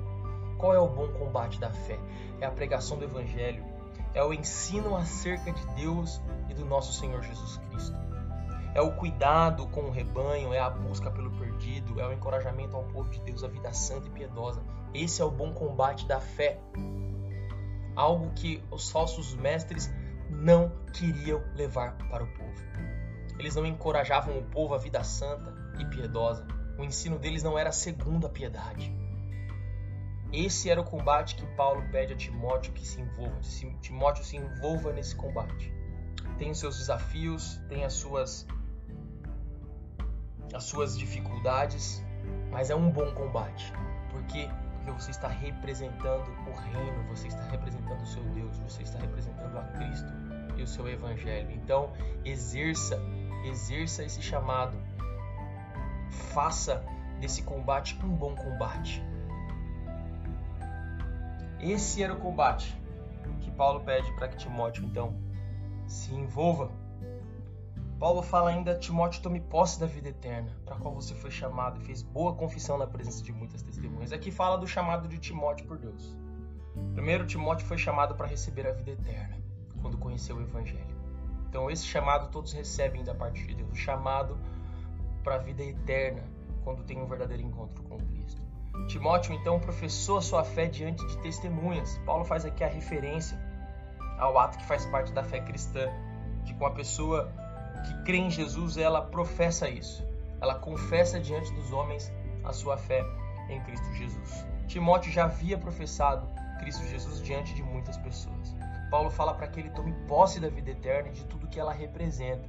Qual 0.58 0.74
é 0.76 0.80
o 0.80 0.88
bom 0.88 1.08
combate 1.14 1.60
da 1.60 1.72
fé? 1.72 1.98
É 2.42 2.46
a 2.46 2.52
pregação 2.52 2.98
do 2.98 3.06
Evangelho, 3.06 3.64
é 4.14 4.24
o 4.24 4.34
ensino 4.34 4.96
acerca 4.96 5.52
de 5.52 5.66
Deus 5.76 6.22
e 6.50 6.54
do 6.54 6.66
nosso 6.66 6.94
Senhor 6.94 7.22
Jesus 7.24 7.58
Cristo. 7.70 7.98
É 8.74 8.82
o 8.82 8.94
cuidado 8.94 9.68
com 9.68 9.82
o 9.82 9.92
rebanho, 9.92 10.54
é 10.54 10.60
a 10.60 10.70
busca 10.70 11.12
pelo 11.12 11.32
perdido, 11.32 12.00
é 12.00 12.08
o 12.08 12.14
encorajamento 12.14 12.76
ao 12.76 12.84
povo 12.86 13.10
de 13.10 13.20
Deus, 13.20 13.44
a 13.44 13.48
vida 13.48 13.74
santa 13.74 14.08
e 14.08 14.12
piedosa. 14.12 14.64
Esse 14.94 15.22
é 15.22 15.26
o 15.26 15.32
bom 15.32 15.54
combate 15.54 16.08
da 16.08 16.22
fé. 16.22 16.60
Algo 17.96 18.32
que 18.34 18.64
os 18.72 18.90
falsos 18.90 19.34
mestres 19.36 19.92
não 20.30 20.72
queriam 20.94 21.44
levar 21.56 21.98
para 22.10 22.24
o 22.24 22.28
povo. 22.28 22.62
Eles 23.38 23.56
não 23.56 23.66
encorajavam 23.66 24.38
o 24.38 24.44
povo 24.44 24.74
à 24.74 24.78
vida 24.78 25.04
santa 25.04 25.54
e 25.78 25.86
piedosa. 25.86 26.48
O 26.78 26.84
ensino 26.84 27.20
deles 27.20 27.44
não 27.44 27.60
era 27.60 27.72
segundo 27.72 28.26
a 28.26 28.30
piedade. 28.30 29.01
Esse 30.32 30.70
era 30.70 30.80
o 30.80 30.84
combate 30.84 31.36
que 31.36 31.46
Paulo 31.56 31.84
pede 31.92 32.14
a 32.14 32.16
Timóteo 32.16 32.74
que 32.74 32.86
se 32.86 33.02
envolva. 33.02 33.40
Timóteo 33.82 34.24
se 34.24 34.38
envolva 34.38 34.94
nesse 34.94 35.16
combate. 35.16 35.74
Tem 36.38 36.52
os 36.52 36.60
seus 36.60 36.78
desafios, 36.78 37.62
tem 37.68 37.84
as 37.84 37.94
suas 37.94 38.48
as 40.54 40.66
suas 40.66 40.98
dificuldades, 40.98 42.04
mas 42.50 42.70
é 42.70 42.76
um 42.76 42.90
bom 42.90 43.14
combate. 43.14 43.72
Por 44.10 44.22
quê? 44.24 44.50
Porque 44.76 44.92
você 44.92 45.12
está 45.12 45.28
representando 45.28 46.28
o 46.48 46.54
reino, 46.74 47.08
você 47.08 47.28
está 47.28 47.44
representando 47.44 48.02
o 48.02 48.06
seu 48.06 48.24
Deus, 48.32 48.58
você 48.60 48.84
está 48.84 49.00
representando 49.00 49.58
a 49.58 49.64
Cristo 49.64 50.12
e 50.58 50.64
o 50.64 50.68
seu 50.68 50.90
evangelho. 50.90 51.52
Então, 51.52 51.94
exerça 52.26 53.00
exerça 53.44 54.04
esse 54.04 54.22
chamado. 54.22 54.78
Faça 56.34 56.84
desse 57.20 57.44
combate 57.44 57.98
um 58.04 58.10
bom 58.10 58.36
combate. 58.36 59.04
Esse 61.62 62.02
era 62.02 62.14
o 62.14 62.18
combate 62.18 62.76
que 63.42 63.52
Paulo 63.52 63.82
pede 63.82 64.12
para 64.14 64.28
que 64.28 64.38
Timóteo 64.38 64.84
então 64.86 65.16
se 65.88 66.14
envolva. 66.14 66.72
Paulo 68.00 68.24
fala 68.24 68.50
ainda: 68.50 68.76
Timóteo, 68.76 69.22
tome 69.22 69.40
posse 69.40 69.80
da 69.80 69.86
vida 69.86 70.10
eterna, 70.10 70.56
para 70.66 70.76
a 70.76 70.80
qual 70.80 70.94
você 70.94 71.14
foi 71.14 71.30
chamado 71.30 71.80
e 71.80 71.86
fez 71.86 72.02
boa 72.02 72.34
confissão 72.34 72.78
na 72.78 72.88
presença 72.88 73.22
de 73.22 73.32
muitas 73.32 73.62
testemunhas. 73.62 74.12
Aqui 74.12 74.32
fala 74.32 74.58
do 74.58 74.68
chamado 74.68 75.08
de 75.08 75.20
Timóteo 75.20 75.68
por 75.68 75.78
Deus. 75.78 76.18
Primeiro, 76.94 77.28
Timóteo 77.28 77.68
foi 77.68 77.78
chamado 77.78 78.16
para 78.16 78.28
receber 78.28 78.66
a 78.68 78.72
vida 78.72 78.92
eterna, 78.92 79.38
quando 79.82 79.98
conheceu 79.98 80.38
o 80.38 80.42
Evangelho. 80.42 80.96
Então, 81.48 81.70
esse 81.70 81.86
chamado 81.86 82.32
todos 82.32 82.54
recebem 82.54 83.04
da 83.04 83.14
parte 83.14 83.46
de 83.46 83.54
Deus, 83.54 83.70
o 83.72 83.76
chamado 83.76 84.38
para 85.22 85.36
a 85.36 85.38
vida 85.38 85.62
eterna, 85.62 86.24
quando 86.64 86.84
tem 86.84 87.00
um 87.00 87.06
verdadeiro 87.06 87.44
encontro 87.44 87.84
com 87.84 87.98
Cristo. 87.98 88.42
Timóteo, 88.88 89.34
então, 89.34 89.60
professou 89.60 90.18
a 90.18 90.22
sua 90.22 90.44
fé 90.44 90.68
diante 90.68 91.06
de 91.08 91.18
testemunhas. 91.20 91.98
Paulo 92.06 92.26
faz 92.26 92.46
aqui 92.46 92.64
a 92.64 92.68
referência 92.68 93.40
ao 94.18 94.38
ato 94.38 94.58
que 94.58 94.66
faz 94.66 94.86
parte 94.86 95.12
da 95.14 95.24
fé 95.24 95.40
cristã, 95.40 95.88
de 96.44 96.54
que 96.54 96.60
uma 96.60 96.72
pessoa 96.72 97.32
que 97.86 98.04
crê 98.04 98.18
em 98.18 98.30
Jesus, 98.30 98.78
ela 98.78 99.02
professa 99.02 99.70
isso. 99.70 100.06
Ela 100.40 100.56
confessa 100.56 101.20
diante 101.20 101.52
dos 101.54 101.72
homens 101.72 102.12
a 102.44 102.54
sua 102.54 102.78
fé 102.78 103.04
em 103.50 103.62
Cristo 103.62 103.92
Jesus. 103.94 104.46
Timóteo 104.68 105.12
já 105.12 105.26
havia 105.26 105.58
professado 105.58 106.28
Cristo 106.60 106.86
Jesus 106.86 107.22
diante 107.22 107.54
de 107.54 107.64
muitas 107.64 107.98
pessoas. 107.98 108.56
Paulo 108.90 109.10
fala 109.10 109.34
para 109.34 109.48
que 109.48 109.60
ele 109.60 109.70
tome 109.72 109.94
posse 110.08 110.40
da 110.40 110.50
vida 110.50 110.72
eterna 110.72 111.10
e 111.10 111.14
de 111.14 111.26
tudo 111.26 111.48
que 111.48 111.60
ela 111.60 111.74
representa. 111.74 112.48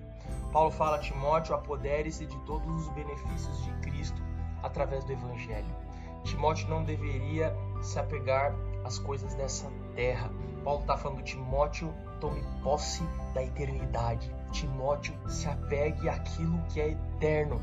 Paulo 0.52 0.70
fala 0.70 0.96
a 0.96 1.00
Timóteo: 1.00 1.54
apodere-se 1.54 2.26
de 2.26 2.38
todos 2.40 2.86
os 2.86 2.88
benefícios 2.94 3.64
de 3.64 3.72
Cristo 3.80 4.22
através 4.62 5.04
do 5.04 5.12
Evangelho. 5.12 5.81
Timóteo 6.24 6.68
não 6.68 6.84
deveria 6.84 7.54
se 7.80 7.98
apegar 7.98 8.54
às 8.84 8.98
coisas 8.98 9.34
dessa 9.34 9.70
terra. 9.94 10.30
Paulo 10.64 10.80
está 10.82 10.96
falando: 10.96 11.22
Timóteo, 11.22 11.92
tome 12.20 12.42
posse 12.62 13.02
da 13.34 13.42
eternidade. 13.42 14.34
Timóteo, 14.52 15.14
se 15.28 15.48
apegue 15.48 16.08
àquilo 16.08 16.62
que 16.68 16.80
é 16.80 16.90
eterno, 16.90 17.60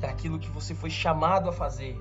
daquilo 0.00 0.38
que 0.38 0.50
você 0.50 0.74
foi 0.74 0.90
chamado 0.90 1.48
a 1.48 1.52
fazer, 1.52 1.96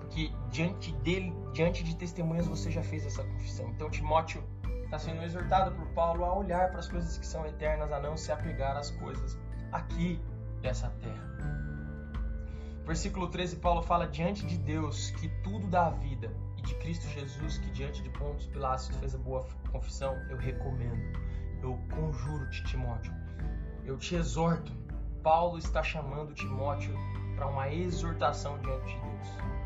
porque 0.00 0.32
diante 0.50 0.92
dele, 0.96 1.32
diante 1.52 1.82
de 1.84 1.96
testemunhas, 1.96 2.46
você 2.46 2.70
já 2.70 2.82
fez 2.82 3.06
essa 3.06 3.22
confissão. 3.22 3.68
Então, 3.68 3.88
Timóteo 3.88 4.42
está 4.84 4.98
sendo 4.98 5.22
exortado 5.22 5.72
por 5.72 5.86
Paulo 5.88 6.24
a 6.24 6.34
olhar 6.34 6.70
para 6.70 6.80
as 6.80 6.88
coisas 6.88 7.16
que 7.18 7.26
são 7.26 7.46
eternas, 7.46 7.90
a 7.92 8.00
não 8.00 8.16
se 8.16 8.30
apegar 8.30 8.76
às 8.76 8.90
coisas 8.90 9.38
aqui 9.72 10.20
dessa 10.60 10.88
terra. 11.00 11.35
Versículo 12.86 13.28
13, 13.28 13.56
Paulo 13.56 13.82
fala: 13.82 14.06
Diante 14.06 14.46
de 14.46 14.56
Deus, 14.56 15.10
que 15.10 15.28
tudo 15.42 15.66
dá 15.66 15.90
vida, 15.90 16.32
e 16.56 16.62
de 16.62 16.74
Cristo 16.76 17.06
Jesus, 17.08 17.58
que 17.58 17.70
diante 17.70 18.02
de 18.02 18.08
Pontos 18.10 18.46
Pilatos 18.46 18.88
fez 18.98 19.14
a 19.14 19.18
boa 19.18 19.46
confissão, 19.70 20.14
eu 20.30 20.36
recomendo, 20.36 21.18
eu 21.62 21.78
conjuro-te, 21.94 22.64
Timóteo, 22.64 23.12
eu 23.84 23.98
te 23.98 24.14
exorto. 24.14 24.72
Paulo 25.22 25.58
está 25.58 25.82
chamando 25.82 26.32
Timóteo 26.32 26.94
para 27.34 27.48
uma 27.48 27.68
exortação 27.68 28.58
diante 28.60 28.94
de 28.94 29.00
Deus 29.00 29.56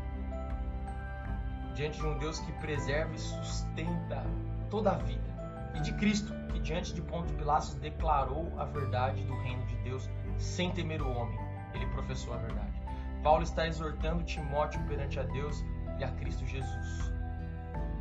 diante 1.73 1.99
de 1.99 2.05
um 2.05 2.17
Deus 2.17 2.39
que 2.39 2.51
preserva 2.53 3.13
e 3.15 3.19
sustenta 3.19 4.23
toda 4.69 4.91
a 4.91 4.97
vida, 4.97 5.71
e 5.75 5.81
de 5.81 5.93
Cristo, 5.93 6.33
que 6.51 6.59
diante 6.59 6.93
de 6.93 7.01
Ponto 7.01 7.33
Pilatos 7.33 7.73
declarou 7.75 8.51
a 8.57 8.65
verdade 8.65 9.23
do 9.23 9.33
reino 9.41 9.65
de 9.65 9.75
Deus 9.77 10.09
sem 10.37 10.71
temer 10.71 11.01
o 11.01 11.09
homem. 11.09 11.39
Ele 11.73 11.85
professou 11.87 12.33
a 12.33 12.37
verdade. 12.37 12.80
Paulo 13.23 13.43
está 13.43 13.67
exortando 13.67 14.23
Timóteo 14.23 14.81
perante 14.87 15.19
a 15.19 15.23
Deus 15.23 15.63
e 15.99 16.03
a 16.03 16.11
Cristo 16.13 16.45
Jesus. 16.45 17.11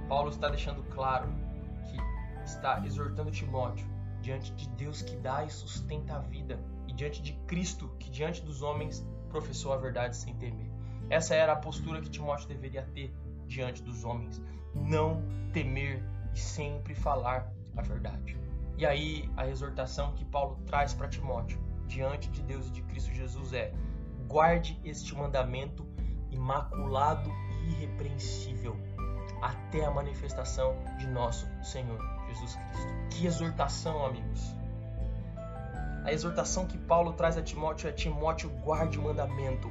Paulo 0.08 0.30
está 0.30 0.48
deixando 0.48 0.82
claro 0.84 1.28
que 1.84 2.42
está 2.42 2.84
exortando 2.86 3.30
Timóteo 3.30 3.86
diante 4.22 4.52
de 4.52 4.68
Deus 4.70 5.02
que 5.02 5.16
dá 5.16 5.44
e 5.44 5.50
sustenta 5.50 6.16
a 6.16 6.20
vida 6.20 6.58
e 6.88 6.92
diante 6.92 7.20
de 7.20 7.34
Cristo 7.46 7.94
que 7.98 8.10
diante 8.10 8.42
dos 8.42 8.62
homens 8.62 9.06
professou 9.28 9.72
a 9.72 9.76
verdade 9.76 10.16
sem 10.16 10.34
temer. 10.36 10.70
Essa 11.10 11.34
era 11.34 11.52
a 11.52 11.56
postura 11.56 12.00
que 12.00 12.08
Timóteo 12.08 12.48
deveria 12.48 12.82
ter 12.94 13.14
diante 13.46 13.82
dos 13.82 14.04
homens, 14.04 14.40
não 14.74 15.22
temer 15.52 16.02
e 16.34 16.38
sempre 16.38 16.94
falar 16.94 17.52
a 17.76 17.82
verdade. 17.82 18.38
E 18.78 18.86
aí 18.86 19.30
a 19.36 19.46
exortação 19.46 20.12
que 20.14 20.24
Paulo 20.24 20.58
traz 20.66 20.94
para 20.94 21.08
Timóteo 21.08 21.58
diante 21.86 22.30
de 22.30 22.42
Deus 22.42 22.68
e 22.68 22.70
de 22.70 22.82
Cristo 22.82 23.12
Jesus 23.12 23.52
é: 23.52 23.74
guarde 24.30 24.80
este 24.84 25.12
mandamento 25.12 25.84
imaculado 26.30 27.28
e 27.64 27.72
irrepreensível 27.72 28.76
até 29.42 29.84
a 29.84 29.90
manifestação 29.90 30.76
de 30.98 31.08
nosso 31.08 31.48
Senhor 31.64 31.98
Jesus 32.28 32.54
Cristo. 32.54 32.92
Que 33.10 33.26
exortação, 33.26 34.06
amigos! 34.06 34.54
A 36.04 36.12
exortação 36.12 36.64
que 36.64 36.78
Paulo 36.78 37.12
traz 37.12 37.36
a 37.36 37.42
Timóteo 37.42 37.88
é: 37.88 37.92
Timóteo, 37.92 38.50
guarde 38.62 39.00
o 39.00 39.02
mandamento, 39.02 39.68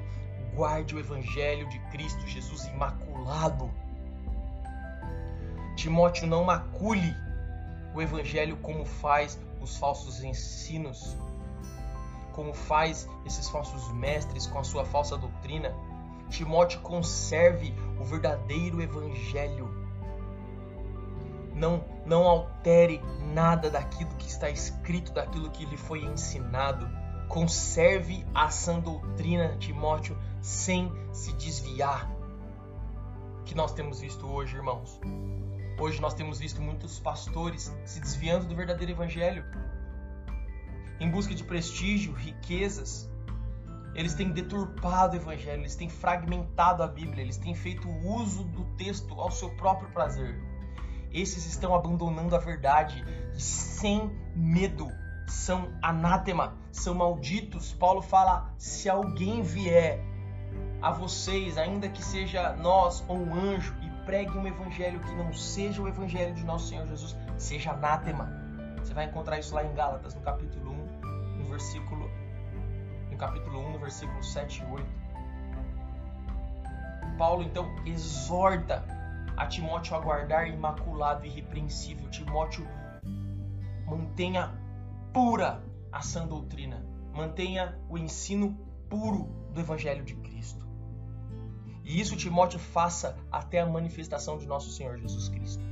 guarde 0.53 0.93
o 0.93 0.99
evangelho 0.99 1.67
de 1.69 1.79
Cristo 1.91 2.27
Jesus 2.27 2.65
imaculado. 2.65 3.71
Timóteo 5.77 6.27
não 6.27 6.43
macule 6.43 7.15
o 7.95 8.01
evangelho 8.01 8.57
como 8.57 8.83
faz 8.85 9.39
os 9.61 9.77
falsos 9.77 10.21
ensinos, 10.21 11.17
como 12.33 12.53
faz 12.53 13.07
esses 13.25 13.49
falsos 13.49 13.91
mestres 13.93 14.47
com 14.47 14.59
a 14.59 14.63
sua 14.63 14.85
falsa 14.85 15.17
doutrina. 15.17 15.73
Timóteo 16.29 16.81
conserve 16.81 17.73
o 17.99 18.03
verdadeiro 18.03 18.81
evangelho. 18.81 19.69
Não, 21.55 21.83
não 22.05 22.27
altere 22.27 23.01
nada 23.33 23.69
daquilo 23.69 24.11
que 24.17 24.27
está 24.27 24.49
escrito, 24.49 25.11
daquilo 25.11 25.49
que 25.49 25.65
lhe 25.65 25.77
foi 25.77 26.03
ensinado. 26.05 26.89
Conserve 27.27 28.25
a 28.33 28.49
sã 28.49 28.79
doutrina, 28.79 29.57
Timóteo, 29.57 30.17
sem 30.41 30.91
se 31.11 31.33
desviar. 31.33 32.09
Que 33.45 33.55
nós 33.55 33.73
temos 33.73 33.99
visto 33.99 34.25
hoje, 34.27 34.55
irmãos. 34.55 34.99
Hoje 35.79 36.01
nós 36.01 36.13
temos 36.13 36.39
visto 36.39 36.61
muitos 36.61 36.99
pastores 36.99 37.73
se 37.85 37.99
desviando 37.99 38.45
do 38.45 38.55
verdadeiro 38.55 38.91
evangelho. 38.91 39.45
Em 40.99 41.09
busca 41.09 41.33
de 41.33 41.43
prestígio, 41.43 42.13
riquezas, 42.13 43.09
eles 43.95 44.13
têm 44.13 44.31
deturpado 44.31 45.15
o 45.15 45.19
evangelho, 45.19 45.61
eles 45.61 45.75
têm 45.75 45.89
fragmentado 45.89 46.83
a 46.83 46.87
Bíblia, 46.87 47.23
eles 47.23 47.37
têm 47.37 47.55
feito 47.55 47.89
uso 47.89 48.43
do 48.43 48.63
texto 48.75 49.13
ao 49.19 49.31
seu 49.31 49.49
próprio 49.51 49.89
prazer. 49.89 50.41
Esses 51.11 51.45
estão 51.45 51.73
abandonando 51.73 52.35
a 52.35 52.39
verdade 52.39 53.03
sem 53.33 54.11
medo. 54.35 54.87
São 55.27 55.73
anátema, 55.81 56.57
são 56.71 56.95
malditos. 56.95 57.73
Paulo 57.73 58.01
fala: 58.01 58.53
se 58.57 58.89
alguém 58.89 59.41
vier 59.41 60.03
a 60.81 60.91
vocês, 60.91 61.57
ainda 61.57 61.89
que 61.89 62.03
seja 62.03 62.53
nós 62.53 63.03
ou 63.07 63.17
um 63.17 63.33
anjo, 63.33 63.75
e 63.81 63.89
pregue 64.05 64.37
um 64.37 64.47
evangelho 64.47 64.99
que 64.99 65.13
não 65.15 65.33
seja 65.33 65.81
o 65.81 65.87
evangelho 65.87 66.33
de 66.33 66.43
nosso 66.43 66.67
Senhor 66.67 66.87
Jesus, 66.87 67.15
seja 67.37 67.71
anátema. 67.71 68.31
Você 68.77 68.93
vai 68.93 69.05
encontrar 69.05 69.37
isso 69.39 69.53
lá 69.53 69.63
em 69.63 69.73
Gálatas, 69.73 70.15
no 70.15 70.21
capítulo 70.21 70.71
1, 70.71 70.75
no 70.75 70.78
versículo 71.49 72.09
no 73.11 73.17
capítulo 73.17 73.59
1, 73.59 73.71
no 73.73 73.79
versículo 73.79 74.23
7 74.23 74.61
e 74.61 74.65
8. 74.65 74.85
Paulo 77.17 77.43
então 77.43 77.75
exorta 77.85 78.85
a 79.35 79.45
Timóteo 79.45 79.95
a 79.95 79.99
guardar 79.99 80.47
imaculado 80.47 81.25
e 81.25 81.29
irrepreensível. 81.29 82.09
Timóteo 82.09 82.65
mantenha 83.85 84.53
pura 85.13 85.63
a 85.91 86.01
sã 86.01 86.25
doutrina, 86.27 86.85
mantenha 87.13 87.77
o 87.89 87.97
ensino 87.97 88.57
puro 88.89 89.25
do 89.53 89.59
evangelho 89.59 90.03
de 90.03 90.15
Cristo. 90.15 90.67
E 91.83 91.99
isso 91.99 92.15
Timóteo 92.15 92.59
faça 92.59 93.17
até 93.31 93.59
a 93.59 93.65
manifestação 93.65 94.37
de 94.37 94.45
nosso 94.45 94.69
Senhor 94.71 94.97
Jesus 94.97 95.27
Cristo. 95.29 95.63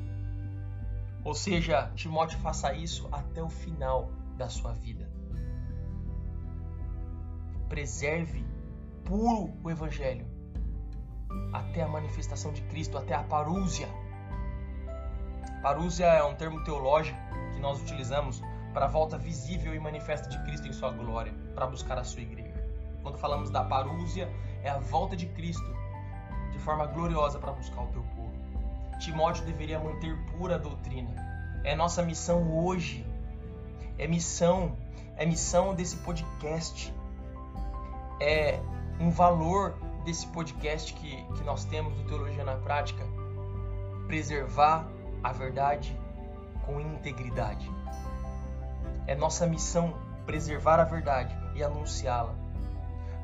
Ou 1.23 1.33
seja, 1.33 1.91
Timóteo 1.95 2.39
faça 2.39 2.73
isso 2.73 3.07
até 3.11 3.43
o 3.43 3.49
final 3.49 4.09
da 4.37 4.49
sua 4.49 4.73
vida. 4.73 5.09
Preserve 7.69 8.45
puro 9.05 9.53
o 9.63 9.69
evangelho 9.69 10.25
até 11.53 11.81
a 11.81 11.87
manifestação 11.87 12.51
de 12.51 12.61
Cristo, 12.63 12.97
até 12.97 13.13
a 13.13 13.23
parúzia. 13.23 13.87
Parúzia 15.61 16.05
é 16.05 16.23
um 16.23 16.35
termo 16.35 16.63
teológico 16.63 17.19
que 17.53 17.59
nós 17.59 17.81
utilizamos 17.81 18.41
para 18.73 18.85
a 18.85 18.89
volta 18.89 19.17
visível 19.17 19.73
e 19.73 19.79
manifesta 19.79 20.29
de 20.29 20.37
Cristo 20.43 20.67
em 20.67 20.73
sua 20.73 20.91
glória, 20.91 21.33
para 21.55 21.65
buscar 21.65 21.97
a 21.97 22.03
sua 22.03 22.21
igreja. 22.21 22.63
Quando 23.01 23.17
falamos 23.17 23.49
da 23.49 23.63
parúzia, 23.63 24.31
é 24.63 24.69
a 24.69 24.77
volta 24.77 25.15
de 25.15 25.25
Cristo 25.27 25.75
de 26.51 26.59
forma 26.59 26.85
gloriosa 26.85 27.39
para 27.39 27.51
buscar 27.51 27.81
o 27.81 27.87
teu 27.87 28.03
povo. 28.15 28.33
Timóteo 28.99 29.45
deveria 29.45 29.79
manter 29.79 30.15
pura 30.31 30.55
a 30.55 30.57
doutrina. 30.57 31.15
É 31.63 31.75
nossa 31.75 32.01
missão 32.03 32.51
hoje. 32.57 33.05
É 33.97 34.07
missão, 34.07 34.77
é 35.15 35.25
missão 35.25 35.73
desse 35.73 35.97
podcast. 35.97 36.93
É 38.19 38.59
um 38.99 39.11
valor 39.11 39.75
desse 40.03 40.25
podcast 40.27 40.93
que, 40.93 41.23
que 41.33 41.43
nós 41.43 41.65
temos 41.65 41.93
do 41.93 42.03
Teologia 42.05 42.43
na 42.43 42.55
Prática. 42.55 43.03
Preservar 44.07 44.87
a 45.23 45.31
verdade 45.31 45.95
com 46.65 46.79
integridade. 46.79 47.69
É 49.05 49.15
nossa 49.15 49.45
missão 49.45 49.93
preservar 50.25 50.79
a 50.79 50.83
verdade 50.83 51.37
e 51.55 51.63
anunciá-la. 51.63 52.33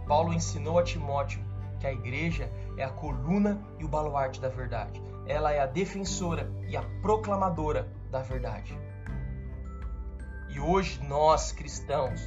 Paulo 0.07 0.33
ensinou 0.33 0.77
a 0.77 0.83
Timóteo 0.83 1.41
que 1.79 1.87
a 1.87 1.91
igreja 1.91 2.49
é 2.77 2.83
a 2.83 2.89
coluna 2.89 3.61
e 3.79 3.83
o 3.83 3.87
baluarte 3.87 4.39
da 4.39 4.47
verdade. 4.47 5.01
Ela 5.25 5.51
é 5.51 5.59
a 5.59 5.65
defensora 5.65 6.51
e 6.67 6.77
a 6.77 6.81
proclamadora 7.01 7.91
da 8.11 8.21
verdade. 8.21 8.77
E 10.49 10.59
hoje 10.59 11.01
nós, 11.03 11.51
cristãos, 11.51 12.21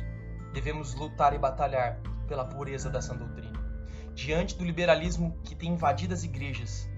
devemos 0.52 0.94
lutar 0.94 1.32
e 1.32 1.38
batalhar 1.38 1.98
pela 2.26 2.44
pureza 2.44 2.90
da 2.90 3.00
sã 3.00 3.16
doutrina. 3.16 3.58
Diante 4.14 4.56
do 4.56 4.64
liberalismo 4.64 5.38
que 5.44 5.54
tem 5.54 5.72
invadido 5.72 6.14
as 6.14 6.24
igrejas 6.24 6.88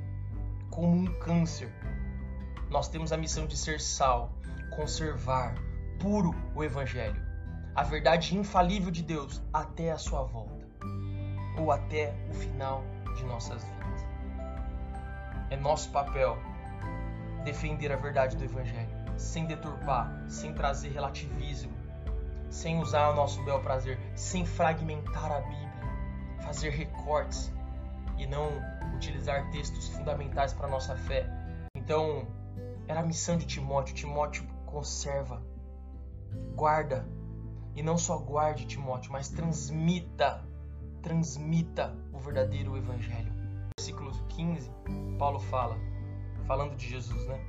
como 0.71 0.97
um 0.97 1.19
câncer, 1.21 1.73
nós 2.71 2.89
temos 2.89 3.13
a 3.13 3.17
missão 3.17 3.47
de 3.47 3.57
ser 3.57 3.81
sal, 3.81 4.33
conservar 4.77 5.55
puro 5.99 6.35
o 6.55 6.63
evangelho, 6.63 7.21
a 7.75 7.83
verdade 7.83 8.37
infalível 8.37 8.91
de 8.91 9.03
Deus 9.03 9.43
até 9.53 9.91
a 9.91 9.99
sua 9.99 10.23
volta 10.23 10.69
ou 11.59 11.73
até 11.73 12.15
o 12.31 12.35
final 12.35 12.85
de 13.17 13.25
nossas 13.25 13.65
vidas. 13.65 14.07
É 15.51 15.57
nosso 15.57 15.91
papel 15.91 16.39
defender 17.45 17.91
a 17.93 17.97
verdade 17.97 18.37
do 18.37 18.45
Evangelho, 18.45 18.89
sem 19.17 19.47
deturpar, 19.47 20.25
sem 20.29 20.53
trazer 20.53 20.91
relativismo, 20.91 21.73
sem 22.51 22.81
usar 22.81 23.11
o 23.11 23.15
nosso 23.15 23.43
bel 23.45 23.61
prazer, 23.61 23.99
sem 24.15 24.45
fragmentar 24.45 25.31
a 25.31 25.41
Bíblia, 25.41 25.69
fazer 26.41 26.71
recortes 26.71 27.53
e 28.17 28.27
não 28.27 28.51
utilizar 28.95 29.51
textos 29.51 29.89
fundamentais 29.89 30.53
para 30.53 30.69
nossa 30.69 30.97
fé. 30.97 31.27
Então, 31.77 32.27
era 32.87 33.01
a 33.01 33.05
missão 33.05 33.37
de 33.37 33.47
Timóteo. 33.47 33.95
Timóteo 33.95 34.47
conserva, 34.67 35.43
guarda, 36.55 37.07
e 37.75 37.83
não 37.83 37.97
só 37.97 38.19
guarde 38.19 38.67
Timóteo, 38.67 39.13
mas 39.13 39.29
transmita 39.29 40.47
transmita 41.03 41.97
o 42.13 42.19
verdadeiro 42.19 42.77
evangelho. 42.77 43.33
Versículo 43.79 44.13
15, 44.29 44.71
Paulo 45.19 45.39
fala, 45.39 45.77
falando 46.47 46.77
de 46.77 46.89
Jesus, 46.89 47.27
né? 47.27 47.41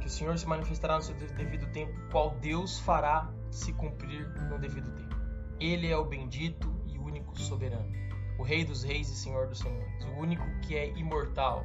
Que 0.00 0.06
o 0.06 0.10
Senhor 0.10 0.38
se 0.38 0.46
manifestará 0.46 0.96
no 0.96 1.02
seu 1.02 1.14
devido 1.14 1.66
tempo, 1.72 1.92
qual 2.10 2.30
Deus 2.40 2.78
fará 2.80 3.30
se 3.50 3.72
cumprir 3.72 4.28
no 4.48 4.58
devido 4.58 4.90
tempo. 4.92 5.16
Ele 5.60 5.88
é 5.88 5.96
o 5.96 6.04
bendito 6.04 6.72
e 6.86 6.98
único 6.98 7.38
soberano, 7.38 7.90
o 8.38 8.42
Rei 8.42 8.64
dos 8.64 8.84
reis 8.84 9.08
e 9.10 9.16
Senhor 9.16 9.48
dos 9.48 9.58
senhores, 9.58 10.04
o 10.04 10.20
único 10.20 10.44
que 10.60 10.76
é 10.76 10.90
imortal 10.96 11.64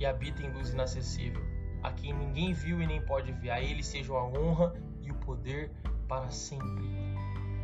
e 0.00 0.06
habita 0.06 0.42
em 0.42 0.52
luz 0.52 0.70
inacessível, 0.70 1.40
a 1.82 1.92
quem 1.92 2.12
ninguém 2.12 2.52
viu 2.52 2.82
e 2.82 2.86
nem 2.86 3.00
pode 3.02 3.30
ver. 3.32 3.50
A 3.50 3.60
ele 3.60 3.82
sejam 3.82 4.16
a 4.16 4.24
honra 4.24 4.74
e 5.00 5.10
o 5.10 5.14
poder 5.14 5.70
para 6.08 6.28
sempre. 6.30 6.84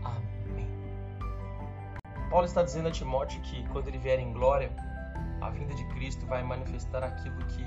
Amém. 0.05 0.69
Paulo 2.31 2.47
está 2.47 2.63
dizendo 2.63 2.89
a 2.89 2.93
Timóteo 2.93 3.41
que 3.43 3.67
quando 3.69 3.89
ele 3.89 3.99
vier 3.99 4.21
em 4.21 4.33
glória, 4.33 4.71
a 5.41 5.51
vinda 5.51 5.75
de 5.75 5.85
Cristo 5.89 6.27
vai 6.27 6.43
manifestar 6.43 7.03
aquilo 7.03 7.39
que 7.47 7.63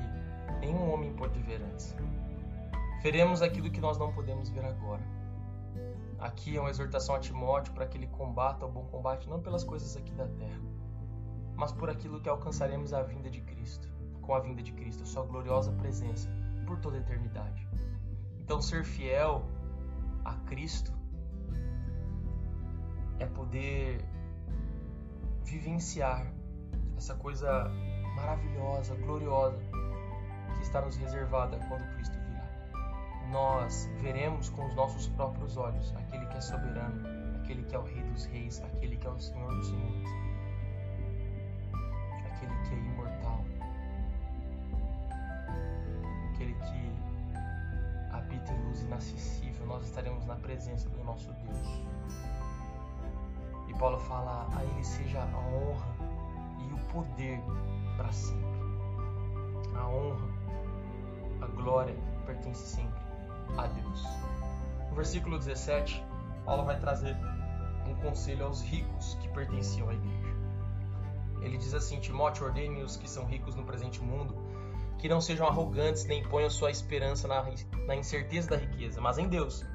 nenhum 0.62 0.94
homem 0.94 1.12
pôde 1.14 1.40
ver 1.42 1.62
antes. 1.62 1.96
Veremos 3.02 3.42
aquilo 3.42 3.70
que 3.72 3.82
nós 3.82 3.98
não 3.98 4.14
podemos 4.14 4.50
ver 4.50 4.64
agora. 4.64 5.02
Aqui 6.20 6.56
é 6.56 6.60
uma 6.62 6.70
exortação 6.70 7.16
a 7.16 7.20
Timóteo 7.20 7.74
para 7.74 7.88
que 7.88 7.98
ele 7.98 8.06
combata 8.08 8.66
o 8.66 8.72
bom 8.72 8.86
combate 8.86 9.28
não 9.28 9.42
pelas 9.42 9.64
coisas 9.64 9.98
aqui 9.98 10.14
da 10.14 10.28
terra, 10.28 10.62
mas 11.56 11.72
por 11.72 11.90
aquilo 11.90 12.22
que 12.22 12.30
alcançaremos 12.30 12.94
a 12.94 13.02
vinda 13.02 13.28
de 13.30 13.42
Cristo, 13.42 13.90
com 14.22 14.36
a 14.36 14.40
vinda 14.40 14.62
de 14.62 14.72
Cristo, 14.72 15.06
sua 15.06 15.24
gloriosa 15.24 15.72
presença 15.72 16.30
por 16.68 16.80
toda 16.80 16.98
a 16.98 17.00
eternidade. 17.00 17.68
Então, 18.40 18.62
ser 18.62 18.84
fiel 18.84 19.44
a 20.24 20.36
Cristo 20.46 20.94
é 23.18 23.26
poder 23.26 24.06
vivenciar 25.44 26.32
essa 26.96 27.16
coisa 27.16 27.68
maravilhosa, 28.16 28.94
gloriosa 28.96 29.58
está 30.72 30.80
nos 30.80 30.96
reservada 30.96 31.60
quando 31.68 31.86
Cristo 31.96 32.18
virá. 32.30 32.48
Nós 33.30 33.90
veremos 34.00 34.48
com 34.48 34.66
os 34.66 34.74
nossos 34.74 35.06
próprios 35.10 35.58
olhos 35.58 35.94
aquele 35.98 36.26
que 36.28 36.38
é 36.38 36.40
soberano, 36.40 37.04
aquele 37.36 37.64
que 37.64 37.76
é 37.76 37.80
o 37.80 37.84
Rei 37.84 38.02
dos 38.04 38.24
Reis, 38.28 38.64
aquele 38.64 38.96
que 38.96 39.06
é 39.06 39.10
o 39.10 39.20
Senhor 39.20 39.54
dos 39.54 39.68
Senhores, 39.68 40.10
aquele 42.26 42.54
que 42.64 42.74
é 42.74 42.78
imortal, 42.78 43.44
aquele 46.34 46.54
que 46.54 48.16
habita 48.16 48.54
em 48.54 48.64
luz 48.64 48.82
inacessível. 48.84 49.66
Nós 49.66 49.84
estaremos 49.84 50.26
na 50.26 50.38
presença 50.38 50.90
do 50.90 51.04
nosso 51.04 51.34
Deus. 51.34 51.82
E 53.68 53.74
Paulo 53.74 54.00
fala: 54.00 54.48
a 54.56 54.64
Ele 54.64 54.86
seja 54.86 55.22
a 55.22 55.38
honra 55.38 55.96
e 56.60 56.74
o 56.74 56.78
poder 56.94 57.42
para 57.98 58.12
sempre. 58.14 58.62
A 59.76 59.88
honra, 59.88 60.31
glória 61.62 61.96
pertence 62.26 62.66
sempre 62.66 63.02
a 63.58 63.68
Deus. 63.68 64.04
No 64.90 64.96
versículo 64.96 65.38
17, 65.38 66.04
Paulo 66.46 66.66
vai 66.66 66.80
trazer 66.80 67.16
um 67.88 67.96
conselho 67.96 68.46
aos 68.46 68.62
ricos 68.62 69.16
que 69.22 69.28
pertenciam 69.30 69.90
à 69.90 69.94
igreja. 69.94 70.36
Ele 71.42 71.58
diz 71.58 71.74
assim: 71.74 72.00
Timóteo, 72.00 72.46
ordene 72.46 72.84
os 72.84 72.98
que 72.98 73.10
são 73.10 73.26
ricos 73.26 73.56
no 73.56 73.64
presente 73.64 74.02
mundo 74.02 74.36
que 75.02 75.10
não 75.10 75.20
sejam 75.20 75.48
arrogantes 75.48 76.06
nem 76.06 76.22
ponham 76.22 76.50
sua 76.50 76.70
esperança 76.70 77.28
na, 77.28 77.44
na 77.88 77.96
incerteza 77.96 78.52
da 78.52 78.56
riqueza, 78.56 79.02
mas 79.02 79.18
em 79.18 79.28
Deus, 79.28 79.66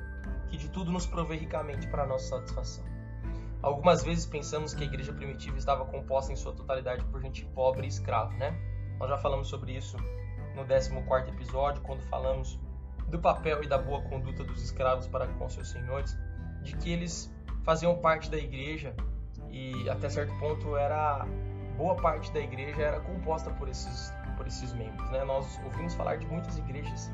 que 0.49 0.57
de 0.57 0.69
tudo 0.69 0.93
nos 0.93 1.05
provê 1.05 1.35
ricamente 1.35 1.89
para 1.89 2.05
a 2.05 2.07
nossa 2.07 2.29
satisfação. 2.29 2.85
Algumas 3.61 4.05
vezes 4.05 4.25
pensamos 4.25 4.73
que 4.73 4.85
a 4.85 4.87
igreja 4.87 5.13
primitiva 5.13 5.59
estava 5.59 5.85
composta 5.85 6.33
em 6.33 6.37
sua 6.37 6.53
totalidade 6.53 7.05
por 7.07 7.21
gente 7.21 7.45
pobre 7.47 7.87
e 7.87 7.89
escrava, 7.89 8.33
né? 8.35 8.57
Nós 9.01 9.11
já 9.11 9.19
falamos 9.19 9.49
sobre 9.49 9.73
isso 9.73 9.97
no 10.57 10.65
14 10.65 11.31
episódio, 11.31 11.83
quando 11.83 12.03
falamos 12.05 12.59
do 13.09 13.19
papel 13.19 13.63
e 13.63 13.69
da 13.69 13.79
boa 13.79 14.03
conduta 14.03 14.43
dos 14.43 14.63
escravos 14.63 15.07
para 15.07 15.27
com 15.27 15.49
seus 15.49 15.69
senhores, 15.69 16.17
de 16.63 16.75
que 16.77 16.93
eles 16.93 17.33
faziam 17.63 17.97
parte 17.99 18.31
da 18.31 18.39
igreja 18.39 18.95
e 19.51 19.89
até 19.89 20.09
certo 20.09 20.33
ponto 20.39 20.77
era 20.77 21.27
boa 21.77 21.95
parte 21.95 22.33
da 22.33 22.41
igreja 22.41 22.83
era 22.83 23.01
composta 23.01 23.51
por 23.51 23.69
esses 23.69 24.13
por 24.37 24.47
esses 24.47 24.73
membros. 24.73 25.11
Né? 25.11 25.25
Nós 25.25 25.61
ouvimos 25.65 25.95
falar 25.95 26.17
de 26.17 26.27
muitas 26.27 26.59
igrejas 26.59 27.11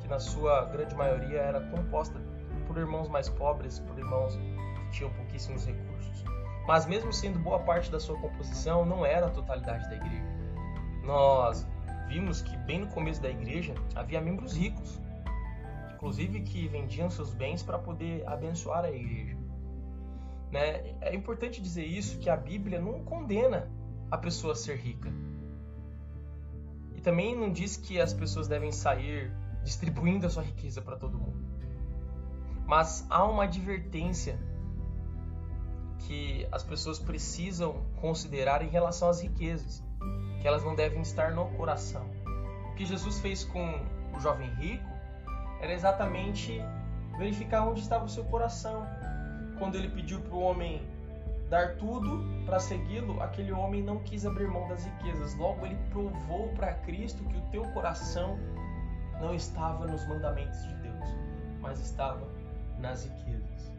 que, 0.00 0.08
na 0.08 0.18
sua 0.18 0.64
grande 0.66 0.94
maioria, 0.94 1.38
era 1.38 1.60
composta 1.60 2.20
por 2.66 2.78
irmãos 2.78 3.08
mais 3.08 3.28
pobres, 3.28 3.80
por 3.80 3.98
irmãos 3.98 4.36
que 4.36 4.90
tinham 4.90 5.10
pouquíssimos 5.10 5.66
recursos. 5.66 6.24
Mas, 6.66 6.86
mesmo 6.86 7.12
sendo 7.12 7.38
boa 7.38 7.58
parte 7.58 7.90
da 7.90 8.00
sua 8.00 8.18
composição, 8.18 8.86
não 8.86 9.04
era 9.04 9.26
a 9.26 9.30
totalidade 9.30 9.88
da 9.90 9.96
igreja. 9.96 10.24
Nós 11.02 11.66
vimos 12.08 12.42
que, 12.42 12.56
bem 12.58 12.80
no 12.80 12.86
começo 12.88 13.20
da 13.20 13.30
igreja, 13.30 13.74
havia 13.94 14.20
membros 14.20 14.56
ricos, 14.56 15.00
inclusive 15.94 16.42
que 16.42 16.68
vendiam 16.68 17.08
seus 17.10 17.32
bens 17.32 17.62
para 17.62 17.78
poder 17.78 18.26
abençoar 18.26 18.84
a 18.84 18.90
igreja. 18.90 19.36
Né? 20.50 20.94
É 21.00 21.14
importante 21.14 21.60
dizer 21.60 21.84
isso 21.84 22.18
que 22.18 22.30
a 22.30 22.36
Bíblia 22.36 22.80
não 22.80 23.04
condena 23.04 23.70
a 24.10 24.18
pessoa 24.18 24.54
ser 24.54 24.76
rica. 24.76 25.10
E 26.94 27.00
também 27.00 27.36
não 27.36 27.52
diz 27.52 27.76
que 27.76 28.00
as 28.00 28.12
pessoas 28.12 28.46
devem 28.46 28.70
sair 28.70 29.32
distribuindo 29.64 30.26
a 30.26 30.30
sua 30.30 30.42
riqueza 30.42 30.80
para 30.80 30.96
todo 30.96 31.18
mundo. 31.18 31.42
Mas 32.66 33.06
há 33.10 33.24
uma 33.24 33.44
advertência 33.44 34.38
que 36.00 36.46
as 36.52 36.62
pessoas 36.62 36.98
precisam 36.98 37.82
considerar 38.00 38.62
em 38.62 38.68
relação 38.68 39.08
às 39.08 39.22
riquezas, 39.22 39.83
que 40.40 40.48
elas 40.48 40.64
não 40.64 40.74
devem 40.74 41.00
estar 41.02 41.32
no 41.32 41.46
coração. 41.52 42.04
O 42.70 42.74
que 42.74 42.84
Jesus 42.84 43.20
fez 43.20 43.44
com 43.44 43.80
o 44.14 44.20
jovem 44.20 44.48
rico 44.54 44.88
era 45.60 45.72
exatamente 45.72 46.60
verificar 47.16 47.66
onde 47.66 47.80
estava 47.80 48.04
o 48.04 48.08
seu 48.08 48.24
coração. 48.24 48.86
Quando 49.58 49.76
ele 49.76 49.88
pediu 49.88 50.20
para 50.20 50.34
o 50.34 50.40
homem 50.40 50.86
dar 51.48 51.76
tudo 51.76 52.24
para 52.44 52.58
segui-lo, 52.58 53.22
aquele 53.22 53.52
homem 53.52 53.82
não 53.82 53.98
quis 54.00 54.26
abrir 54.26 54.48
mão 54.48 54.68
das 54.68 54.84
riquezas. 54.84 55.34
Logo, 55.36 55.64
ele 55.64 55.78
provou 55.90 56.48
para 56.50 56.74
Cristo 56.74 57.22
que 57.24 57.36
o 57.36 57.42
teu 57.50 57.62
coração 57.70 58.38
não 59.20 59.34
estava 59.34 59.86
nos 59.86 60.06
mandamentos 60.08 60.60
de 60.62 60.74
Deus, 60.76 61.08
mas 61.60 61.80
estava 61.80 62.26
nas 62.78 63.04
riquezas. 63.04 63.72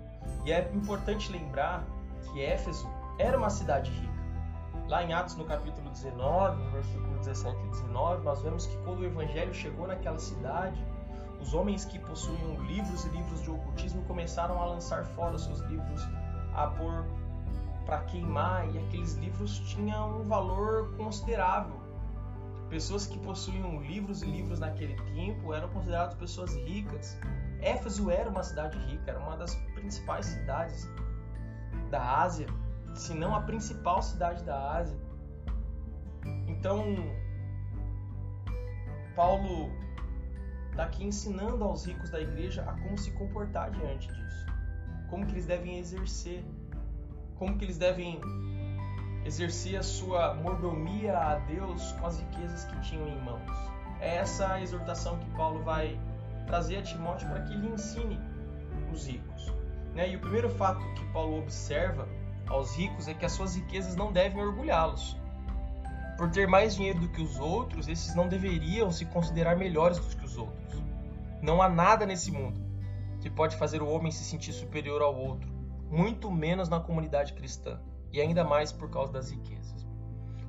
E 0.46 0.52
é 0.52 0.72
importante 0.74 1.32
lembrar 1.32 1.84
que 2.24 2.42
Éfeso 2.44 2.90
era 3.20 3.38
uma 3.38 3.50
cidade 3.50 3.92
rica. 3.92 4.15
Lá 4.88 5.04
em 5.04 5.14
Atos, 5.14 5.36
no 5.36 5.46
capítulo 5.46 5.90
19, 5.90 6.64
no 6.64 6.72
versículo 6.72 7.18
17 7.18 7.58
e 7.58 7.70
19, 7.70 8.24
nós 8.24 8.42
vemos 8.44 8.68
que 8.68 8.78
quando 8.84 9.00
o 9.00 9.06
evangelho 9.06 9.52
chegou 9.52 9.88
naquela 9.88 10.20
cidade, 10.20 10.80
os 11.42 11.56
homens 11.56 11.86
que 11.86 11.98
possuíam 11.98 12.64
livros 12.66 13.04
e 13.06 13.10
livros 13.10 13.42
de 13.42 13.50
ocultismo 13.50 14.04
começaram 14.04 14.62
a 14.62 14.66
lançar 14.66 15.04
fora 15.04 15.40
seus 15.40 15.60
livros, 15.62 16.02
a 16.54 16.68
pôr 16.68 17.04
para 17.84 18.00
queimar, 18.02 18.70
e 18.74 18.78
aqueles 18.78 19.16
livros 19.16 19.58
tinham 19.60 20.22
um 20.22 20.28
valor 20.28 20.96
considerável. 20.98 21.80
Pessoas 22.70 23.08
que 23.08 23.18
possuíam 23.20 23.82
livros 23.82 24.22
e 24.22 24.26
livros 24.26 24.60
naquele 24.60 24.96
tempo 25.14 25.52
eram 25.52 25.68
consideradas 25.70 26.14
pessoas 26.16 26.56
ricas. 26.56 27.18
Éfeso 27.60 28.12
era 28.12 28.30
uma 28.30 28.44
cidade 28.44 28.78
rica, 28.86 29.12
era 29.12 29.20
uma 29.20 29.38
das 29.38 29.56
principais 29.74 30.28
cidades 30.28 30.88
da 31.90 32.22
Ásia, 32.22 32.48
se 32.96 33.14
não 33.14 33.36
a 33.36 33.42
principal 33.42 34.02
cidade 34.02 34.44
da 34.44 34.78
Ásia. 34.78 34.98
Então, 36.48 36.96
Paulo 39.16 39.70
está 40.72 40.84
aqui 40.84 41.06
ensinando 41.06 41.64
aos 41.64 41.86
ricos 41.86 42.10
da 42.10 42.20
igreja 42.20 42.64
a 42.64 42.74
como 42.82 42.98
se 42.98 43.12
comportar 43.12 43.72
diante 43.72 44.08
disso, 44.08 44.46
como 45.10 45.26
que 45.26 45.34
eles 45.34 45.46
devem 45.46 45.78
exercer, 45.78 46.44
como 47.38 47.58
que 47.58 47.66
eles 47.66 47.78
devem 47.78 48.20
exercer 49.26 49.78
a 49.78 49.84
sua 49.84 50.34
mordomia 50.36 51.18
a 51.18 51.36
Deus 51.40 51.92
com 51.94 52.08
as 52.08 52.20
riquezas 52.20 52.66
que 52.66 52.80
tinham 52.82 53.08
em 53.08 53.22
mãos. 53.22 53.52
É 54.00 54.18
essa 54.18 54.54
a 54.54 54.62
exortação 54.62 55.18
que 55.20 55.30
Paulo 55.32 55.64
vai 55.64 56.00
trazer 56.46 56.78
a 56.78 56.82
Timóteo 56.82 57.28
para 57.30 57.42
que 57.42 57.54
ele 57.54 57.68
ensine 57.68 58.20
os 58.92 59.08
ricos. 59.08 59.54
Né? 59.94 60.10
E 60.10 60.16
o 60.16 60.20
primeiro 60.20 60.50
fato 60.50 60.82
que 60.94 61.06
Paulo 61.12 61.40
observa 61.40 62.08
aos 62.48 62.76
ricos 62.76 63.08
é 63.08 63.14
que 63.14 63.26
as 63.26 63.32
suas 63.32 63.56
riquezas 63.56 63.96
não 63.96 64.12
devem 64.12 64.42
orgulhá-los. 64.42 65.18
Por 66.18 66.30
ter 66.30 66.48
mais 66.48 66.76
dinheiro 66.76 67.00
do 67.00 67.10
que 67.10 67.22
os 67.22 67.40
outros, 67.40 67.88
esses 67.88 68.16
não 68.16 68.28
deveriam 68.28 68.92
se 68.92 69.06
considerar 69.06 69.58
melhores 69.58 70.00
do 70.00 70.16
que 70.16 70.26
os 70.26 70.38
outros. 70.38 70.82
Não 71.42 71.62
há 71.62 71.68
nada 71.68 72.06
nesse 72.06 72.32
mundo 72.32 72.64
que 73.20 73.30
pode 73.30 73.58
fazer 73.58 73.82
o 73.82 73.90
homem 73.90 74.12
se 74.12 74.24
sentir 74.24 74.54
superior 74.54 75.02
ao 75.02 75.16
outro, 75.16 75.52
muito 75.90 76.32
menos 76.32 76.70
na 76.70 76.80
comunidade 76.80 77.34
cristã, 77.34 77.80
e 78.14 78.22
ainda 78.22 78.44
mais 78.44 78.72
por 78.72 78.90
causa 78.90 79.12
das 79.12 79.32
riquezas. 79.32 79.86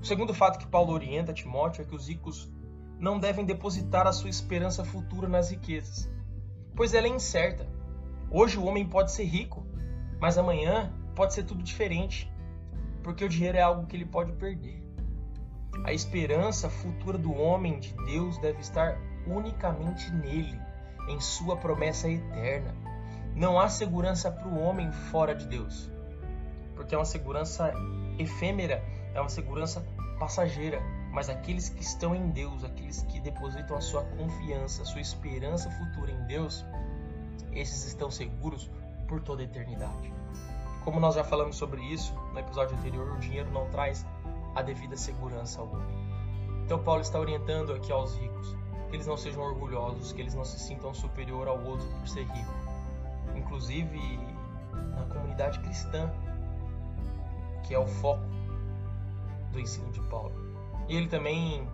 O 0.01 0.05
segundo 0.05 0.35
fato 0.35 0.59
que 0.59 0.67
Paulo 0.67 0.93
orienta 0.93 1.33
Timóteo 1.33 1.83
é 1.83 1.85
que 1.85 1.95
os 1.95 2.09
ricos 2.09 2.53
não 2.99 3.19
devem 3.19 3.45
depositar 3.45 4.07
a 4.07 4.13
sua 4.13 4.31
esperança 4.31 4.85
futura 4.85 5.29
nas 5.29 5.51
riquezas, 5.51 6.09
pois 6.75 6.95
ela 6.95 7.07
é 7.07 7.11
incerta. 7.11 7.67
Hoje 8.31 8.59
o 8.59 8.65
homem 8.65 8.87
pode 8.87 9.11
ser 9.11 9.25
rico, 9.25 9.67
mas 10.21 10.39
amanhã 10.39 10.93
pode 11.16 11.33
ser 11.35 11.44
tudo 11.44 11.64
diferente, 11.64 12.31
porque 13.02 13.24
o 13.24 13.29
dinheiro 13.29 13.57
é 13.57 13.62
algo 13.62 13.87
que 13.87 13.96
ele 13.96 14.05
pode 14.05 14.33
perder. 14.33 14.81
A 15.83 15.92
esperança 15.92 16.68
futura 16.70 17.18
do 17.18 17.35
homem 17.35 17.81
de 17.81 17.92
Deus 18.05 18.38
deve 18.38 18.61
estar 18.61 18.96
unicamente 19.26 20.12
nele, 20.12 20.61
em 21.09 21.18
sua 21.18 21.57
promessa 21.57 22.09
eterna. 22.09 22.74
Não 23.35 23.59
há 23.59 23.68
segurança 23.68 24.31
para 24.31 24.46
o 24.46 24.61
homem 24.61 24.92
fora 24.92 25.35
de 25.35 25.46
Deus, 25.46 25.90
porque 26.74 26.94
é 26.94 26.98
uma 26.98 27.05
segurança 27.05 27.72
efêmera, 28.18 28.83
é 29.14 29.20
uma 29.20 29.29
segurança 29.29 29.85
passageira. 30.18 30.81
Mas 31.12 31.31
aqueles 31.31 31.70
que 31.70 31.83
estão 31.83 32.14
em 32.14 32.29
Deus, 32.29 32.62
aqueles 32.62 33.02
que 33.05 33.20
depositam 33.20 33.74
a 33.74 33.81
sua 33.81 34.05
confiança, 34.05 34.83
a 34.83 34.85
sua 34.85 35.00
esperança 35.00 35.70
futura 35.70 36.12
em 36.12 36.26
Deus, 36.26 36.62
esses 37.52 37.87
estão 37.87 38.11
seguros 38.11 38.70
por 39.09 39.22
toda 39.22 39.40
a 39.40 39.44
eternidade. 39.44 40.12
Como 40.87 41.01
nós 41.01 41.16
já 41.16 41.25
falamos 41.25 41.57
sobre 41.57 41.83
isso 41.83 42.14
no 42.33 42.38
episódio 42.38 42.79
anterior, 42.79 43.11
o 43.11 43.18
dinheiro 43.18 43.51
não 43.51 43.68
traz 43.70 44.07
a 44.55 44.62
devida 44.62 44.96
segurança 44.96 45.61
ao 45.61 45.66
homem. 45.66 45.99
Então 46.64 46.79
Paulo 46.79 47.01
está 47.01 47.18
orientando 47.18 47.72
aqui 47.72 47.90
aos 47.90 48.14
ricos 48.16 48.57
que 48.88 48.94
eles 48.94 49.07
não 49.09 49.16
sejam 49.16 49.42
orgulhosos, 49.42 50.12
que 50.12 50.20
eles 50.20 50.33
não 50.33 50.44
se 50.44 50.61
sintam 50.61 50.94
superior 50.94 51.49
ao 51.49 51.61
outro 51.61 51.88
por 51.88 52.07
ser 52.07 52.22
rico. 52.22 52.55
Inclusive 53.35 53.99
na 54.94 55.12
comunidade 55.12 55.59
cristã, 55.59 56.09
que 57.64 57.75
é 57.75 57.79
o 57.81 57.87
foco 57.88 58.22
do 59.51 59.59
ensino 59.59 59.90
de 59.90 60.01
Paulo. 60.03 60.37
E 60.88 60.96
ele 60.96 61.09
também 61.09 61.68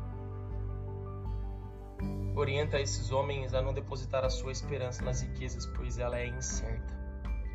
orienta 2.34 2.80
esses 2.80 3.12
homens 3.12 3.52
a 3.52 3.60
não 3.60 3.74
depositar 3.74 4.24
a 4.24 4.30
sua 4.30 4.52
esperança 4.52 5.04
nas 5.04 5.20
riquezas, 5.20 5.66
pois 5.66 5.98
ela 5.98 6.18
é 6.18 6.28
incerta. 6.28 7.01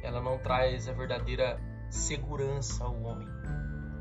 Ela 0.01 0.21
não 0.21 0.37
traz 0.37 0.87
a 0.87 0.93
verdadeira 0.93 1.59
segurança 1.89 2.83
ao 2.83 3.01
homem. 3.01 3.27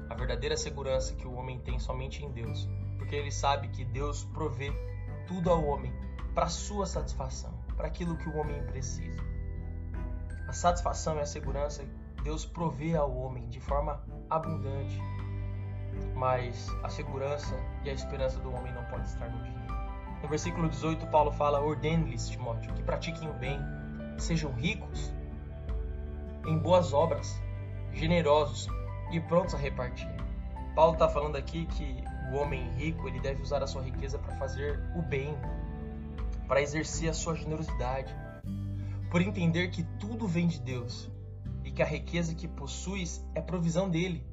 A 0.09 0.15
verdadeira 0.15 0.57
segurança 0.57 1.15
que 1.15 1.27
o 1.27 1.35
homem 1.35 1.59
tem 1.61 1.79
somente 1.79 2.25
em 2.25 2.31
Deus, 2.31 2.69
porque 2.97 3.15
ele 3.15 3.31
sabe 3.31 3.69
que 3.69 3.85
Deus 3.85 4.25
provê 4.25 4.73
tudo 5.27 5.51
ao 5.51 5.65
homem 5.65 5.93
para 6.35 6.49
sua 6.49 6.87
satisfação, 6.87 7.53
para 7.77 7.87
aquilo 7.87 8.17
que 8.17 8.29
o 8.29 8.37
homem 8.37 8.63
precisa. 8.65 9.23
A 10.47 10.53
satisfação 10.53 11.17
e 11.17 11.21
a 11.21 11.27
segurança 11.27 11.85
Deus 12.23 12.45
provê 12.45 12.97
ao 12.97 13.17
homem 13.17 13.49
de 13.49 13.61
forma 13.61 14.03
abundante, 14.29 15.01
mas 16.15 16.69
a 16.83 16.89
segurança 16.89 17.55
e 17.85 17.91
a 17.91 17.93
esperança 17.93 18.39
do 18.41 18.53
homem 18.53 18.73
não 18.73 18.85
pode 18.85 19.07
estar 19.09 19.29
no 19.29 19.43
dinheiro. 19.43 19.75
No 20.23 20.29
versículo 20.29 20.69
18, 20.69 21.07
Paulo 21.07 21.31
fala: 21.31 21.61
Ordene-lhes, 21.61 22.29
Timóteo, 22.29 22.75
que 22.75 22.83
pratiquem 22.83 23.29
o 23.29 23.35
bem, 23.35 23.61
sejam 24.19 24.53
ricos 24.53 25.13
em 26.47 26.59
boas 26.59 26.93
obras, 26.93 27.41
generosos 27.93 28.69
e 29.11 29.21
prontos 29.21 29.55
a 29.55 29.59
repartir. 29.59 30.09
Paulo 30.75 30.93
está 30.93 31.09
falando 31.09 31.37
aqui 31.37 31.67
que 31.67 32.05
o 32.31 32.37
homem 32.37 32.71
rico 32.75 33.09
ele 33.09 33.21
deve 33.21 33.43
usar 33.43 33.63
a 33.63 33.67
sua 33.67 33.83
riqueza 33.83 34.19
para 34.19 34.37
fazer 34.37 34.81
o 34.97 35.03
bem, 35.03 35.37
para 36.47 36.61
exercer 36.61 37.09
a 37.09 37.15
sua 37.15 37.35
generosidade, 37.35 38.15
por 39.11 39.21
entender 39.21 39.69
que 39.69 39.83
tudo 39.99 40.27
vem 40.27 40.47
de 40.47 40.61
Deus 40.61 41.11
e 41.65 41.71
que 41.71 41.83
a 41.83 41.87
riqueza 41.87 42.35
que 42.35 42.47
possuis 42.47 43.25
é 43.35 43.41
provisão 43.41 43.89
dele, 43.89 44.25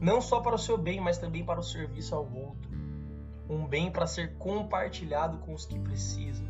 não 0.00 0.20
só 0.20 0.40
para 0.40 0.54
o 0.54 0.58
seu 0.58 0.76
bem, 0.76 1.00
mas 1.00 1.18
também 1.18 1.44
para 1.44 1.60
o 1.60 1.62
serviço 1.62 2.14
ao 2.14 2.24
outro. 2.24 2.70
Um 3.48 3.66
bem 3.66 3.90
para 3.90 4.06
ser 4.06 4.36
compartilhado 4.38 5.38
com 5.38 5.54
os 5.54 5.66
que 5.66 5.78
precisam. 5.78 6.46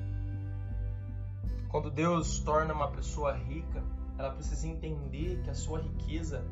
Quando 1.68 1.90
Deus 1.90 2.38
torna 2.40 2.74
uma 2.74 2.90
pessoa 2.90 3.32
rica, 3.32 3.82
ela 4.18 4.30
precisa 4.30 4.66
entender 4.66 5.40
que 5.42 5.50
a 5.50 5.54
sua 5.54 5.80
riqueza 5.80 6.44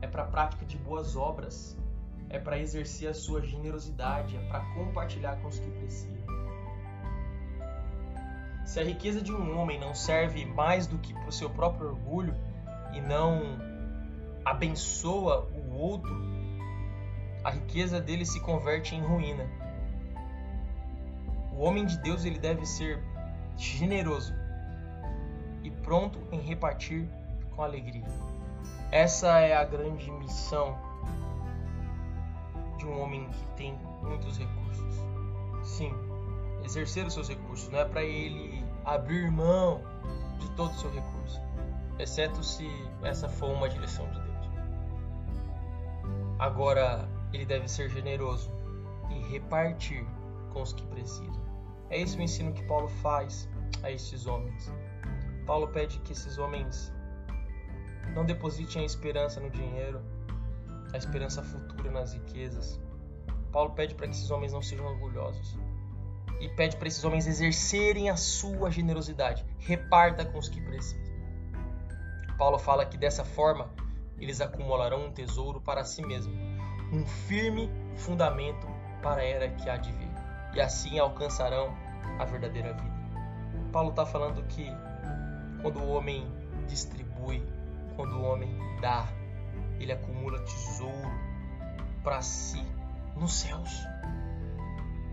é 0.00 0.06
para 0.06 0.22
a 0.22 0.26
prática 0.26 0.64
de 0.64 0.76
boas 0.78 1.16
obras, 1.16 1.76
é 2.28 2.38
para 2.38 2.58
exercer 2.58 3.08
a 3.08 3.14
sua 3.14 3.40
generosidade, 3.42 4.36
é 4.36 4.48
para 4.48 4.60
compartilhar 4.74 5.36
com 5.36 5.48
os 5.48 5.58
que 5.58 5.70
precisam. 5.70 6.26
Se 8.64 8.80
a 8.80 8.84
riqueza 8.84 9.22
de 9.22 9.32
um 9.32 9.58
homem 9.58 9.78
não 9.78 9.94
serve 9.94 10.44
mais 10.44 10.86
do 10.86 10.98
que 10.98 11.14
para 11.14 11.28
o 11.28 11.32
seu 11.32 11.48
próprio 11.48 11.90
orgulho 11.90 12.34
e 12.92 13.00
não 13.00 13.58
abençoa 14.44 15.48
o 15.52 15.76
outro, 15.76 16.14
a 17.44 17.50
riqueza 17.50 18.00
dele 18.00 18.26
se 18.26 18.40
converte 18.40 18.94
em 18.94 19.00
ruína. 19.00 19.48
O 21.52 21.62
homem 21.62 21.86
de 21.86 21.96
Deus 21.98 22.24
ele 22.24 22.38
deve 22.38 22.66
ser 22.66 23.00
generoso 23.56 24.34
pronto 25.86 26.18
em 26.32 26.40
repartir 26.40 27.08
com 27.54 27.62
alegria. 27.62 28.04
Essa 28.90 29.38
é 29.38 29.56
a 29.56 29.64
grande 29.64 30.10
missão 30.10 30.76
de 32.76 32.84
um 32.84 33.00
homem 33.00 33.28
que 33.30 33.46
tem 33.56 33.78
muitos 34.02 34.36
recursos. 34.36 34.96
Sim, 35.62 35.94
exercer 36.64 37.06
os 37.06 37.14
seus 37.14 37.28
recursos 37.28 37.68
não 37.70 37.78
é 37.78 37.84
para 37.84 38.02
ele 38.02 38.64
abrir 38.84 39.30
mão 39.30 39.80
de 40.40 40.50
todo 40.50 40.72
o 40.72 40.78
seu 40.78 40.90
recurso, 40.90 41.40
exceto 41.98 42.42
se 42.42 42.68
essa 43.02 43.28
for 43.28 43.50
uma 43.50 43.68
direção 43.68 44.10
de 44.10 44.20
Deus. 44.20 44.36
Agora, 46.38 47.08
ele 47.32 47.46
deve 47.46 47.68
ser 47.68 47.88
generoso 47.88 48.50
e 49.08 49.18
repartir 49.30 50.04
com 50.52 50.62
os 50.62 50.72
que 50.72 50.82
precisam. 50.86 51.46
É 51.90 52.00
esse 52.00 52.18
o 52.18 52.22
ensino 52.22 52.52
que 52.52 52.62
Paulo 52.64 52.88
faz 52.88 53.48
a 53.82 53.90
estes 53.90 54.26
homens. 54.26 54.70
Paulo 55.46 55.68
pede 55.68 56.00
que 56.00 56.12
esses 56.12 56.38
homens 56.38 56.92
não 58.14 58.24
depositem 58.24 58.82
a 58.82 58.84
esperança 58.84 59.40
no 59.40 59.48
dinheiro, 59.48 60.02
a 60.92 60.96
esperança 60.96 61.42
futura 61.42 61.90
nas 61.90 62.12
riquezas. 62.12 62.80
Paulo 63.52 63.70
pede 63.70 63.94
para 63.94 64.08
que 64.08 64.14
esses 64.14 64.30
homens 64.30 64.52
não 64.52 64.60
sejam 64.60 64.86
orgulhosos 64.86 65.56
e 66.40 66.48
pede 66.48 66.76
para 66.76 66.88
esses 66.88 67.04
homens 67.04 67.26
exercerem 67.26 68.10
a 68.10 68.16
sua 68.16 68.70
generosidade, 68.70 69.44
reparta 69.58 70.24
com 70.24 70.38
os 70.38 70.48
que 70.48 70.60
precisam. 70.60 71.06
Paulo 72.36 72.58
fala 72.58 72.84
que 72.84 72.98
dessa 72.98 73.24
forma 73.24 73.70
eles 74.18 74.40
acumularão 74.40 75.06
um 75.06 75.12
tesouro 75.12 75.60
para 75.60 75.84
si 75.84 76.02
mesmos, 76.02 76.36
um 76.92 77.06
firme 77.06 77.70
fundamento 77.96 78.66
para 79.02 79.22
a 79.22 79.24
era 79.24 79.48
que 79.48 79.68
há 79.68 79.76
de 79.76 79.92
vir, 79.92 80.10
e 80.54 80.60
assim 80.60 80.98
alcançarão 80.98 81.74
a 82.18 82.24
verdadeira 82.24 82.72
vida. 82.72 82.96
Paulo 83.72 83.90
está 83.90 84.04
falando 84.04 84.42
que 84.48 84.70
quando 85.62 85.80
o 85.80 85.88
homem 85.90 86.26
distribui, 86.68 87.42
quando 87.96 88.16
o 88.16 88.22
homem 88.22 88.50
dá, 88.80 89.08
ele 89.78 89.92
acumula 89.92 90.38
tesouro 90.40 91.10
para 92.02 92.22
si 92.22 92.62
nos 93.16 93.32
céus 93.32 93.70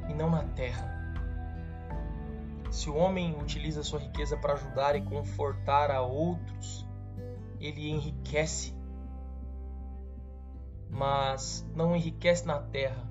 e 0.10 0.14
não 0.14 0.30
na 0.30 0.44
terra. 0.44 0.94
Se 2.72 2.90
o 2.90 2.96
homem 2.96 3.38
utiliza 3.40 3.84
sua 3.84 4.00
riqueza 4.00 4.36
para 4.36 4.54
ajudar 4.54 4.96
e 4.96 5.02
confortar 5.02 5.92
a 5.92 6.02
outros, 6.02 6.86
ele 7.60 7.90
enriquece, 7.90 8.74
mas 10.90 11.66
não 11.76 11.96
enriquece 11.96 12.46
na 12.46 12.60
terra. 12.60 13.08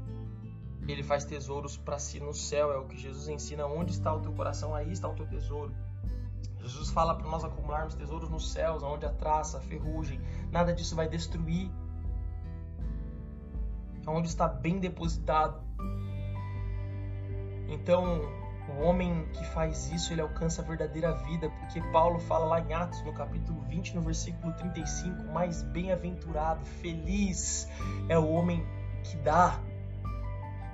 Ele 0.87 1.03
faz 1.03 1.25
tesouros 1.25 1.77
para 1.77 1.99
si 1.99 2.19
no 2.19 2.35
céu, 2.35 2.73
é 2.73 2.77
o 2.77 2.87
que 2.87 2.99
Jesus 2.99 3.29
ensina. 3.29 3.65
Onde 3.67 3.93
está 3.93 4.13
o 4.13 4.21
teu 4.21 4.33
coração, 4.33 4.75
aí 4.75 4.91
está 4.91 5.09
o 5.09 5.15
teu 5.15 5.27
tesouro. 5.29 5.73
Jesus 6.63 6.91
fala 6.91 7.17
para 7.17 7.29
nós 7.29 7.45
acumularmos 7.45 7.95
tesouros 7.95 8.31
nos 8.31 8.53
céus, 8.53 8.83
onde 8.83 9.05
a 9.05 9.11
traça, 9.11 9.59
a 9.59 9.61
ferrugem, 9.61 10.21
nada 10.51 10.73
disso 10.73 10.95
vai 10.95 11.09
destruir. 11.09 11.71
Onde 14.07 14.29
está 14.29 14.47
bem 14.47 14.79
depositado. 14.79 15.61
Então, 17.69 18.21
o 18.69 18.83
homem 18.85 19.27
que 19.33 19.45
faz 19.47 19.91
isso, 19.91 20.13
ele 20.13 20.21
alcança 20.21 20.63
a 20.63 20.65
verdadeira 20.65 21.13
vida, 21.25 21.51
porque 21.51 21.81
Paulo 21.93 22.21
fala 22.21 22.47
lá 22.47 22.61
em 22.61 22.73
Atos, 22.73 23.03
no 23.03 23.13
capítulo 23.13 23.61
20, 23.63 23.97
no 23.97 24.03
versículo 24.03 24.53
35, 24.55 25.25
mais 25.33 25.63
bem-aventurado, 25.63 26.65
feliz 26.65 27.69
é 28.09 28.17
o 28.17 28.29
homem 28.29 28.65
que 29.03 29.17
dá, 29.17 29.59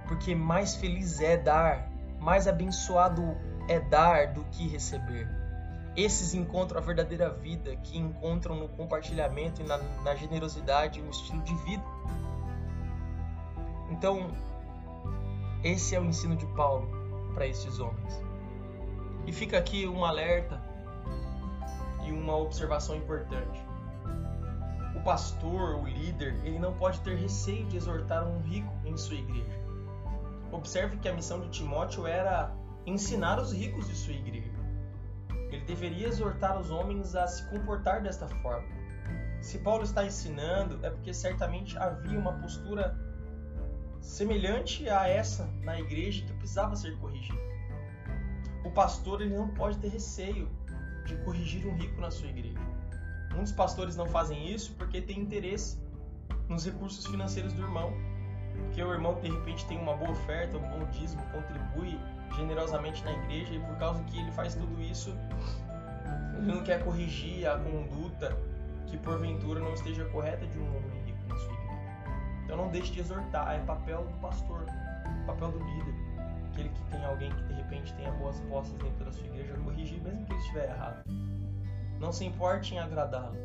porque 0.07 0.35
mais 0.35 0.74
feliz 0.74 1.20
é 1.20 1.37
dar, 1.37 1.90
mais 2.20 2.46
abençoado 2.46 3.22
é 3.68 3.81
dar 3.81 4.33
do 4.33 4.44
que 4.44 4.68
receber. 4.68 5.47
Esses 5.98 6.32
encontram 6.32 6.78
a 6.78 6.80
verdadeira 6.80 7.28
vida, 7.28 7.74
que 7.74 7.98
encontram 7.98 8.54
no 8.54 8.68
compartilhamento 8.68 9.61
e 9.61 9.64
na, 9.64 9.78
na 9.78 10.14
generosidade 10.14 11.02
um 11.02 11.11
estilo 11.11 11.42
de 11.42 11.52
vida. 11.56 11.82
Então, 13.90 14.30
esse 15.64 15.96
é 15.96 16.00
o 16.00 16.04
ensino 16.04 16.37
de 16.37 16.46
Paulo 16.54 16.88
para 17.34 17.48
estes 17.48 17.80
homens. 17.80 18.22
E 19.26 19.32
fica 19.32 19.58
aqui 19.58 19.88
um 19.88 20.04
alerta 20.04 20.62
e 22.06 22.12
uma 22.12 22.37
observação 22.37 22.94
importante. 22.94 23.61
O 24.94 25.00
pastor, 25.02 25.80
o 25.80 25.84
líder, 25.84 26.40
ele 26.44 26.61
não 26.61 26.74
pode 26.74 27.00
ter 27.00 27.16
receio 27.16 27.66
de 27.66 27.76
exortar 27.76 28.24
um 28.24 28.38
rico 28.42 28.72
em 28.84 28.96
sua 28.96 29.16
igreja. 29.16 29.58
Observe 30.52 30.98
que 30.98 31.08
a 31.08 31.12
missão 31.12 31.40
de 31.40 31.48
Timóteo 31.48 32.06
era 32.06 32.54
ensinar 32.87 33.40
os 33.40 33.52
ricos 33.52 33.88
de 33.88 33.96
sua 33.96 34.14
igreja. 34.14 34.58
Deveria 35.68 36.09
exortar 36.09 36.59
os 36.59 36.70
homens 36.70 37.14
a 37.14 37.26
se 37.26 37.44
comportar 37.50 38.02
desta 38.02 38.26
forma. 38.26 38.66
Se 39.42 39.59
Paulo 39.59 39.85
está 39.85 40.02
ensinando, 40.02 40.85
é 40.85 40.88
porque 40.88 41.12
certamente 41.12 41.76
havia 41.76 42.18
uma 42.18 42.33
postura 42.33 42.98
semelhante 44.00 44.88
a 44.88 45.07
essa 45.07 45.44
na 45.61 45.78
igreja 45.78 46.24
que 46.24 46.33
precisava 46.33 46.74
ser 46.74 46.96
corrigida. 46.96 47.38
O 48.64 48.70
pastor 48.70 49.20
ele 49.20 49.37
não 49.37 49.48
pode 49.48 49.76
ter 49.76 49.88
receio 49.88 50.48
de 51.04 51.14
corrigir 51.18 51.66
um 51.66 51.76
rico 51.76 52.00
na 52.00 52.11
sua 52.11 52.28
igreja. 52.28 52.59
Muitos 53.35 53.52
pastores 53.52 53.94
não 53.94 54.07
fazem 54.07 54.50
isso 54.50 54.72
porque 54.72 55.02
têm 55.02 55.20
interesse 55.20 55.78
nos 56.48 56.64
recursos 56.64 57.07
financeiros 57.07 57.52
do 57.52 57.61
irmão. 57.61 57.92
Porque 58.57 58.83
o 58.83 58.90
irmão 58.90 59.20
de 59.20 59.31
repente 59.31 59.66
tem 59.66 59.78
uma 59.78 59.94
boa 59.94 60.12
oferta, 60.12 60.57
um 60.57 60.62
bom 60.62 60.87
dízimo, 60.92 61.22
contribui 61.31 62.00
generosamente 62.37 63.05
na 63.05 63.12
igreja 63.12 63.55
e 63.55 63.61
por 63.61 63.77
causa 63.77 64.03
que 64.05 64.19
ele 64.19 64.31
faz 64.33 64.55
tudo 64.55 64.81
isso, 64.81 65.14
ele 66.37 66.53
não 66.53 66.62
quer 66.62 66.85
corrigir 66.85 67.49
a 67.49 67.59
conduta 67.59 68.37
que 68.87 68.97
porventura 68.97 69.61
não 69.61 69.73
esteja 69.75 70.05
correta 70.07 70.47
de 70.47 70.59
um 70.59 70.77
homem 70.77 71.03
rico 71.05 71.19
na 71.29 71.37
sua 71.37 71.53
igreja. 71.53 71.69
Então 72.45 72.57
não 72.57 72.69
deixe 72.71 72.93
de 72.93 73.01
exortar, 73.01 73.55
é 73.55 73.59
papel 73.61 74.05
do 74.05 74.21
pastor, 74.21 74.64
papel 75.27 75.53
do 75.53 75.59
líder, 75.59 75.95
aquele 76.51 76.69
que 76.71 76.83
tem 76.91 77.05
alguém 77.05 77.31
que 77.31 77.43
de 77.43 77.53
repente 77.55 77.95
tenha 77.95 78.11
boas 78.12 78.41
postas 78.43 78.79
dentro 78.79 79.05
da 79.05 79.12
sua 79.12 79.27
igreja, 79.27 79.55
corrigir 79.64 80.01
mesmo 80.03 80.25
que 80.25 80.33
ele 80.33 80.41
estiver 80.41 80.71
errado. 80.71 81.05
Não 82.01 82.12
se 82.12 82.25
importe 82.25 82.75
em 82.75 82.79
agradá-lo. 82.79 83.37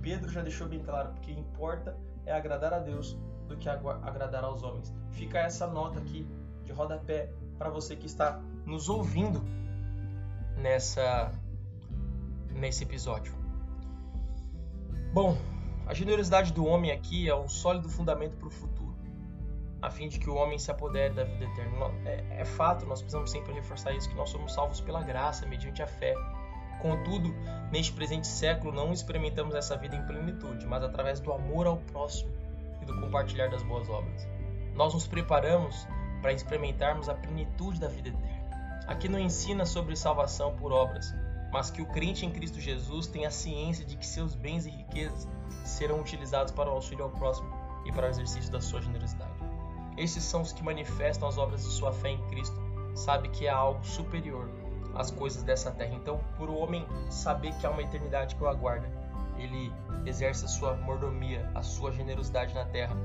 Pedro 0.00 0.30
já 0.30 0.42
deixou 0.42 0.68
bem 0.68 0.80
claro, 0.80 1.10
porque 1.10 1.32
importa 1.32 1.96
é 2.24 2.32
agradar 2.32 2.72
a 2.72 2.78
Deus 2.78 3.16
do 3.48 3.56
que 3.56 3.68
agradar 3.68 4.44
aos 4.44 4.62
homens. 4.62 4.92
Fica 5.10 5.38
essa 5.38 5.66
nota 5.66 5.98
aqui 5.98 6.26
de 6.64 6.72
rodapé 6.72 7.30
para 7.62 7.70
você 7.70 7.94
que 7.94 8.06
está 8.06 8.40
nos 8.66 8.88
ouvindo 8.88 9.40
nessa 10.56 11.30
nesse 12.50 12.82
episódio. 12.82 13.32
Bom, 15.12 15.38
a 15.86 15.94
generosidade 15.94 16.52
do 16.52 16.66
homem 16.66 16.90
aqui 16.90 17.28
é 17.28 17.36
um 17.36 17.48
sólido 17.48 17.88
fundamento 17.88 18.36
para 18.36 18.48
o 18.48 18.50
futuro, 18.50 18.96
a 19.80 19.88
fim 19.88 20.08
de 20.08 20.18
que 20.18 20.28
o 20.28 20.34
homem 20.34 20.58
se 20.58 20.72
apodere 20.72 21.14
da 21.14 21.22
vida 21.22 21.44
eterna. 21.44 21.86
É, 22.04 22.40
é, 22.40 22.44
fato, 22.44 22.84
nós 22.84 23.00
precisamos 23.00 23.30
sempre 23.30 23.52
reforçar 23.52 23.92
isso, 23.92 24.08
que 24.08 24.16
nós 24.16 24.30
somos 24.30 24.52
salvos 24.52 24.80
pela 24.80 25.00
graça, 25.00 25.46
mediante 25.46 25.82
a 25.82 25.86
fé. 25.86 26.14
Contudo, 26.80 27.32
neste 27.70 27.92
presente 27.92 28.26
século 28.26 28.72
não 28.72 28.92
experimentamos 28.92 29.54
essa 29.54 29.76
vida 29.76 29.94
em 29.94 30.04
plenitude, 30.04 30.66
mas 30.66 30.82
através 30.82 31.20
do 31.20 31.32
amor 31.32 31.68
ao 31.68 31.76
próximo 31.76 32.32
e 32.80 32.84
do 32.84 33.00
compartilhar 33.00 33.48
das 33.48 33.62
boas 33.62 33.88
obras. 33.88 34.26
Nós 34.74 34.92
nos 34.94 35.06
preparamos 35.06 35.86
para 36.22 36.32
experimentarmos 36.32 37.08
a 37.08 37.14
plenitude 37.14 37.78
da 37.78 37.88
vida 37.88 38.08
eterna. 38.08 38.86
Aqui 38.86 39.08
não 39.08 39.18
ensina 39.18 39.66
sobre 39.66 39.96
salvação 39.96 40.56
por 40.56 40.72
obras, 40.72 41.12
mas 41.52 41.70
que 41.70 41.82
o 41.82 41.86
crente 41.86 42.24
em 42.24 42.30
Cristo 42.30 42.60
Jesus 42.60 43.06
tenha 43.06 43.28
a 43.28 43.30
ciência 43.30 43.84
de 43.84 43.96
que 43.96 44.06
seus 44.06 44.34
bens 44.34 44.64
e 44.64 44.70
riquezas 44.70 45.28
serão 45.64 46.00
utilizados 46.00 46.52
para 46.52 46.70
o 46.70 46.72
auxílio 46.72 47.04
ao 47.04 47.10
próximo 47.10 47.48
e 47.84 47.92
para 47.92 48.06
o 48.06 48.10
exercício 48.10 48.50
da 48.50 48.60
sua 48.60 48.80
generosidade. 48.80 49.32
Esses 49.96 50.24
são 50.24 50.40
os 50.40 50.52
que 50.52 50.62
manifestam 50.62 51.28
as 51.28 51.36
obras 51.36 51.62
de 51.64 51.70
sua 51.70 51.92
fé 51.92 52.10
em 52.10 52.28
Cristo, 52.28 52.56
sabe 52.94 53.28
que 53.28 53.46
há 53.46 53.54
algo 53.54 53.84
superior 53.84 54.48
às 54.94 55.10
coisas 55.10 55.42
dessa 55.42 55.70
terra. 55.70 55.94
Então, 55.94 56.20
por 56.36 56.48
o 56.48 56.56
homem 56.56 56.86
saber 57.10 57.52
que 57.54 57.66
há 57.66 57.70
uma 57.70 57.82
eternidade 57.82 58.34
que 58.34 58.42
o 58.42 58.48
aguarda, 58.48 58.90
ele 59.36 59.72
exerce 60.06 60.44
a 60.44 60.48
sua 60.48 60.74
mordomia, 60.76 61.50
a 61.54 61.62
sua 61.62 61.92
generosidade 61.92 62.54
na 62.54 62.64
terra 62.64 62.96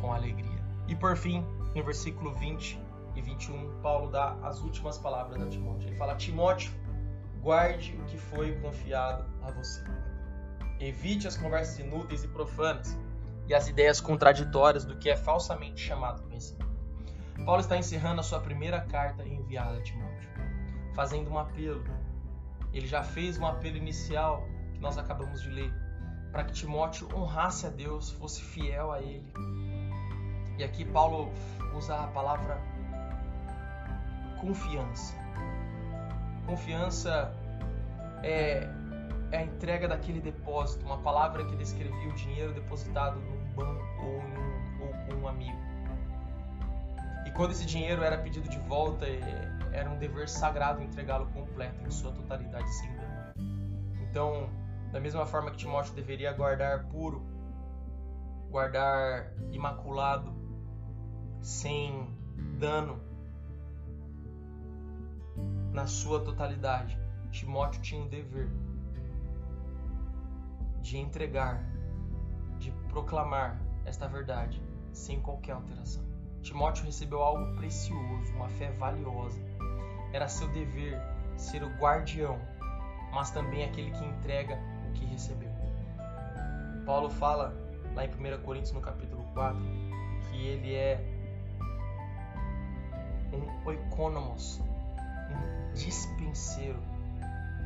com 0.00 0.12
alegria. 0.12 0.58
E 0.86 0.94
por 0.94 1.16
fim, 1.16 1.44
no 1.74 1.84
versículo 1.84 2.32
20 2.34 2.80
e 3.14 3.22
21, 3.22 3.80
Paulo 3.82 4.10
dá 4.10 4.36
as 4.42 4.60
últimas 4.60 4.98
palavras 4.98 5.42
a 5.42 5.46
Timóteo. 5.46 5.88
Ele 5.88 5.96
fala: 5.96 6.14
Timóteo, 6.14 6.72
guarde 7.40 7.96
o 8.00 8.04
que 8.04 8.16
foi 8.16 8.52
confiado 8.60 9.24
a 9.42 9.50
você. 9.50 9.82
Evite 10.80 11.26
as 11.26 11.36
conversas 11.36 11.78
inúteis 11.78 12.22
e 12.24 12.28
profanas 12.28 12.96
e 13.48 13.54
as 13.54 13.68
ideias 13.68 14.00
contraditórias 14.00 14.84
do 14.84 14.96
que 14.96 15.10
é 15.10 15.16
falsamente 15.16 15.80
chamado 15.80 16.22
conhecimento. 16.22 16.68
Paulo 17.44 17.60
está 17.60 17.76
encerrando 17.76 18.20
a 18.20 18.22
sua 18.22 18.40
primeira 18.40 18.80
carta 18.82 19.26
enviada 19.26 19.78
a 19.78 19.82
Timóteo, 19.82 20.28
fazendo 20.94 21.30
um 21.30 21.38
apelo. 21.38 21.82
Ele 22.72 22.86
já 22.86 23.02
fez 23.02 23.38
um 23.38 23.46
apelo 23.46 23.76
inicial 23.76 24.46
que 24.74 24.80
nós 24.80 24.98
acabamos 24.98 25.42
de 25.42 25.48
ler, 25.48 25.72
para 26.30 26.44
que 26.44 26.52
Timóteo 26.52 27.08
honrasse 27.14 27.66
a 27.66 27.70
Deus, 27.70 28.10
fosse 28.10 28.42
fiel 28.42 28.92
a 28.92 29.00
Ele. 29.00 29.32
E 30.58 30.64
aqui 30.64 30.84
Paulo 30.84 31.32
usa 31.76 31.94
a 31.94 32.08
palavra 32.08 32.60
confiança. 34.40 35.14
Confiança 36.46 37.32
é, 38.24 38.68
é 39.30 39.38
a 39.38 39.42
entrega 39.42 39.86
daquele 39.86 40.20
depósito, 40.20 40.84
uma 40.84 40.98
palavra 40.98 41.44
que 41.44 41.54
descrevia 41.54 42.08
o 42.08 42.12
dinheiro 42.14 42.52
depositado 42.52 43.20
num 43.20 43.54
banco 43.54 44.04
ou, 44.04 44.86
ou 44.86 44.92
com 45.06 45.22
um 45.22 45.28
amigo. 45.28 45.58
E 47.24 47.30
quando 47.30 47.52
esse 47.52 47.64
dinheiro 47.64 48.02
era 48.02 48.18
pedido 48.18 48.48
de 48.48 48.58
volta, 48.58 49.06
é, 49.06 49.58
era 49.72 49.88
um 49.88 49.98
dever 49.98 50.28
sagrado 50.28 50.82
entregá-lo 50.82 51.26
completo, 51.26 51.84
em 51.86 51.90
sua 51.90 52.10
totalidade, 52.10 52.68
sem 52.74 52.92
dano. 52.96 53.34
Então, 54.10 54.50
da 54.90 54.98
mesma 54.98 55.24
forma 55.24 55.50
que 55.52 55.58
Timóteo 55.58 55.94
deveria 55.94 56.32
guardar 56.32 56.84
puro, 56.86 57.24
guardar 58.50 59.30
imaculado, 59.52 60.37
sem 61.40 62.08
dano, 62.58 63.00
na 65.72 65.86
sua 65.86 66.20
totalidade, 66.20 66.98
Timóteo 67.30 67.80
tinha 67.80 68.02
o 68.02 68.08
dever 68.08 68.48
de 70.80 70.98
entregar, 70.98 71.62
de 72.58 72.70
proclamar 72.88 73.60
esta 73.84 74.08
verdade 74.08 74.62
sem 74.92 75.20
qualquer 75.20 75.52
alteração. 75.52 76.02
Timóteo 76.42 76.84
recebeu 76.84 77.22
algo 77.22 77.54
precioso, 77.56 78.32
uma 78.34 78.48
fé 78.48 78.70
valiosa. 78.72 79.40
Era 80.12 80.28
seu 80.28 80.48
dever 80.48 80.98
ser 81.36 81.62
o 81.62 81.68
guardião, 81.76 82.40
mas 83.12 83.30
também 83.30 83.64
aquele 83.64 83.90
que 83.90 84.04
entrega 84.04 84.58
o 84.88 84.92
que 84.92 85.04
recebeu. 85.04 85.50
Paulo 86.86 87.10
fala 87.10 87.54
lá 87.94 88.04
em 88.04 88.08
1 88.08 88.42
Coríntios 88.42 88.72
no 88.72 88.80
capítulo 88.80 89.22
4 89.34 89.60
que 90.30 90.46
ele 90.46 90.74
é 90.74 91.17
um 93.32 93.66
oikonomos, 93.66 94.60
um 94.60 95.72
dispenseiro. 95.74 96.78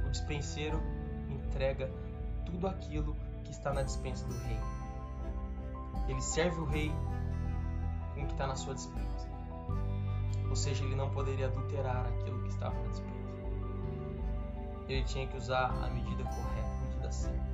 O 0.06 0.10
dispenseiro 0.10 0.80
entrega 1.30 1.90
tudo 2.44 2.66
aquilo 2.66 3.16
que 3.44 3.50
está 3.50 3.72
na 3.72 3.82
dispensa 3.82 4.26
do 4.26 4.36
rei. 4.38 4.58
Ele 6.08 6.20
serve 6.20 6.60
o 6.60 6.64
rei 6.64 6.90
com 8.14 8.22
o 8.22 8.26
que 8.26 8.32
está 8.32 8.46
na 8.46 8.56
sua 8.56 8.74
dispensa. 8.74 9.28
Ou 10.48 10.56
seja, 10.56 10.84
ele 10.84 10.94
não 10.94 11.08
poderia 11.10 11.46
adulterar 11.46 12.06
aquilo 12.06 12.42
que 12.42 12.48
estava 12.48 12.74
na 12.74 12.88
dispensa. 12.88 13.12
Ele 14.88 15.04
tinha 15.04 15.26
que 15.26 15.36
usar 15.36 15.70
a 15.82 15.88
medida 15.88 16.24
correta, 16.24 16.68
a 16.68 16.84
medida 16.84 17.12
certa. 17.12 17.52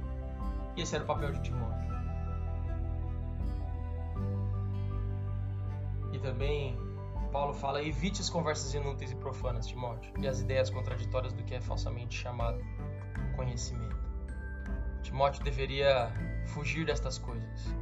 E 0.77 0.83
esse 0.83 0.95
era 0.95 1.05
o 1.05 1.07
papel 1.07 1.33
de 1.33 1.43
Timóteo. 1.43 1.89
E 6.13 6.19
também 6.19 6.77
Paulo 7.29 7.53
fala: 7.53 7.83
evite 7.83 8.21
as 8.21 8.31
conversas 8.31 8.73
inúteis 8.75 9.13
e 9.13 9.17
profanas, 9.17 9.67
Timóteo, 9.67 10.13
e 10.19 10.27
as 10.27 10.41
ideias 10.41 10.71
contraditórias 10.71 11.33
do 11.33 11.43
que 11.45 11.55
é 11.55 11.61
falsamente 11.61 12.17
chamado 12.17 12.61
conhecimento. 13.37 13.97
Timóteo 15.03 15.43
deveria 15.45 16.13
fugir 16.47 16.85
destas 16.85 17.19
coisas, 17.19 17.75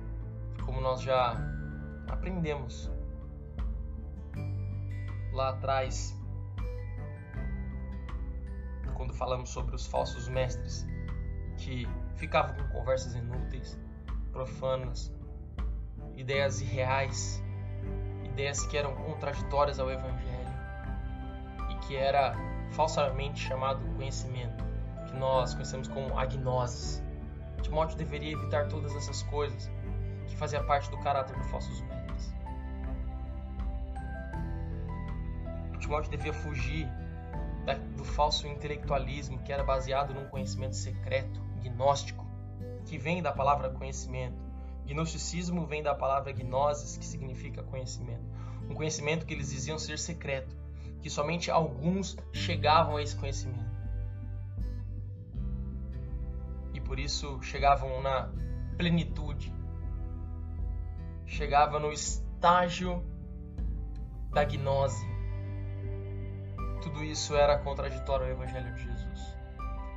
como 0.65 0.81
nós 0.81 1.01
já 1.01 1.37
aprendemos 2.09 2.91
lá 5.33 5.51
atrás, 5.51 6.17
quando 8.95 9.13
falamos 9.13 9.51
sobre 9.51 9.75
os 9.75 9.87
falsos 9.87 10.29
mestres 10.29 10.87
que 11.59 11.87
ficavam 12.17 12.57
com 12.57 12.69
conversas 12.69 13.15
inúteis, 13.15 13.79
profanas, 14.33 15.15
ideias 16.17 16.61
irreais 16.61 17.43
ideias 18.37 18.67
que 18.67 18.77
eram 18.77 18.95
contraditórias 18.95 19.81
ao 19.81 19.91
Evangelho 19.91 20.47
e 21.71 21.75
que 21.87 21.97
era 21.97 22.35
falsamente 22.73 23.41
chamado 23.41 23.81
conhecimento, 23.97 24.63
que 25.07 25.17
nós 25.17 25.55
conhecemos 25.55 25.89
como 25.89 26.19
agnoses. 26.19 27.03
Timóteo 27.63 27.97
deveria 27.97 28.33
evitar 28.33 28.69
todas 28.69 28.95
essas 28.95 29.23
coisas 29.23 29.71
que 30.29 30.37
fazia 30.37 30.63
parte 30.63 30.91
do 30.91 30.99
caráter 30.99 31.35
dos 31.35 31.47
falsos 31.51 31.81
mestres. 31.81 32.35
Timóteo 35.81 36.11
devia 36.11 36.35
fugir 36.35 36.87
do 37.97 38.05
falso 38.05 38.47
intelectualismo 38.47 39.39
que 39.39 39.53
era 39.53 39.65
baseado 39.65 40.13
num 40.13 40.29
conhecimento 40.29 40.77
secreto, 40.77 41.41
gnóstico, 41.63 42.27
que 42.85 42.99
vem 42.99 43.23
da 43.23 43.33
palavra 43.33 43.71
conhecimento 43.71 44.46
Gnosticismo 44.87 45.67
vem 45.67 45.83
da 45.83 45.95
palavra 45.95 46.33
gnosis, 46.33 46.97
que 46.97 47.05
significa 47.05 47.63
conhecimento. 47.63 48.25
Um 48.69 48.75
conhecimento 48.75 49.27
que 49.27 49.35
eles 49.35 49.51
diziam 49.51 49.79
ser 49.79 49.99
secreto, 49.99 50.57
que 51.03 51.11
somente 51.11 51.51
alguns 51.51 52.17
chegavam 52.33 52.97
a 52.97 53.03
esse 53.03 53.17
conhecimento. 53.17 53.77
E 56.73 56.81
por 56.81 56.99
isso 56.99 57.43
chegavam 57.43 58.01
na 58.01 58.31
plenitude, 58.77 59.53
chegavam 61.27 61.81
no 61.81 61.93
estágio 61.93 63.03
da 64.33 64.45
gnose. 64.45 65.07
Tudo 66.83 67.03
isso 67.03 67.35
era 67.35 67.59
contraditório 67.59 68.27
ao 68.27 68.33
Evangelho 68.33 68.73
de 68.75 68.85
Jesus. 68.85 68.96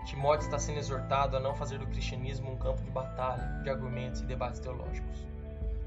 Timóteo 0.09 0.45
está 0.45 0.57
sendo 0.57 0.79
exortado 0.79 1.37
a 1.37 1.39
não 1.39 1.53
fazer 1.53 1.77
do 1.77 1.85
cristianismo 1.85 2.51
um 2.51 2.57
campo 2.57 2.81
de 2.81 2.89
batalha, 2.89 3.61
de 3.61 3.69
argumentos 3.69 4.21
e 4.21 4.25
debates 4.25 4.59
teológicos, 4.59 5.23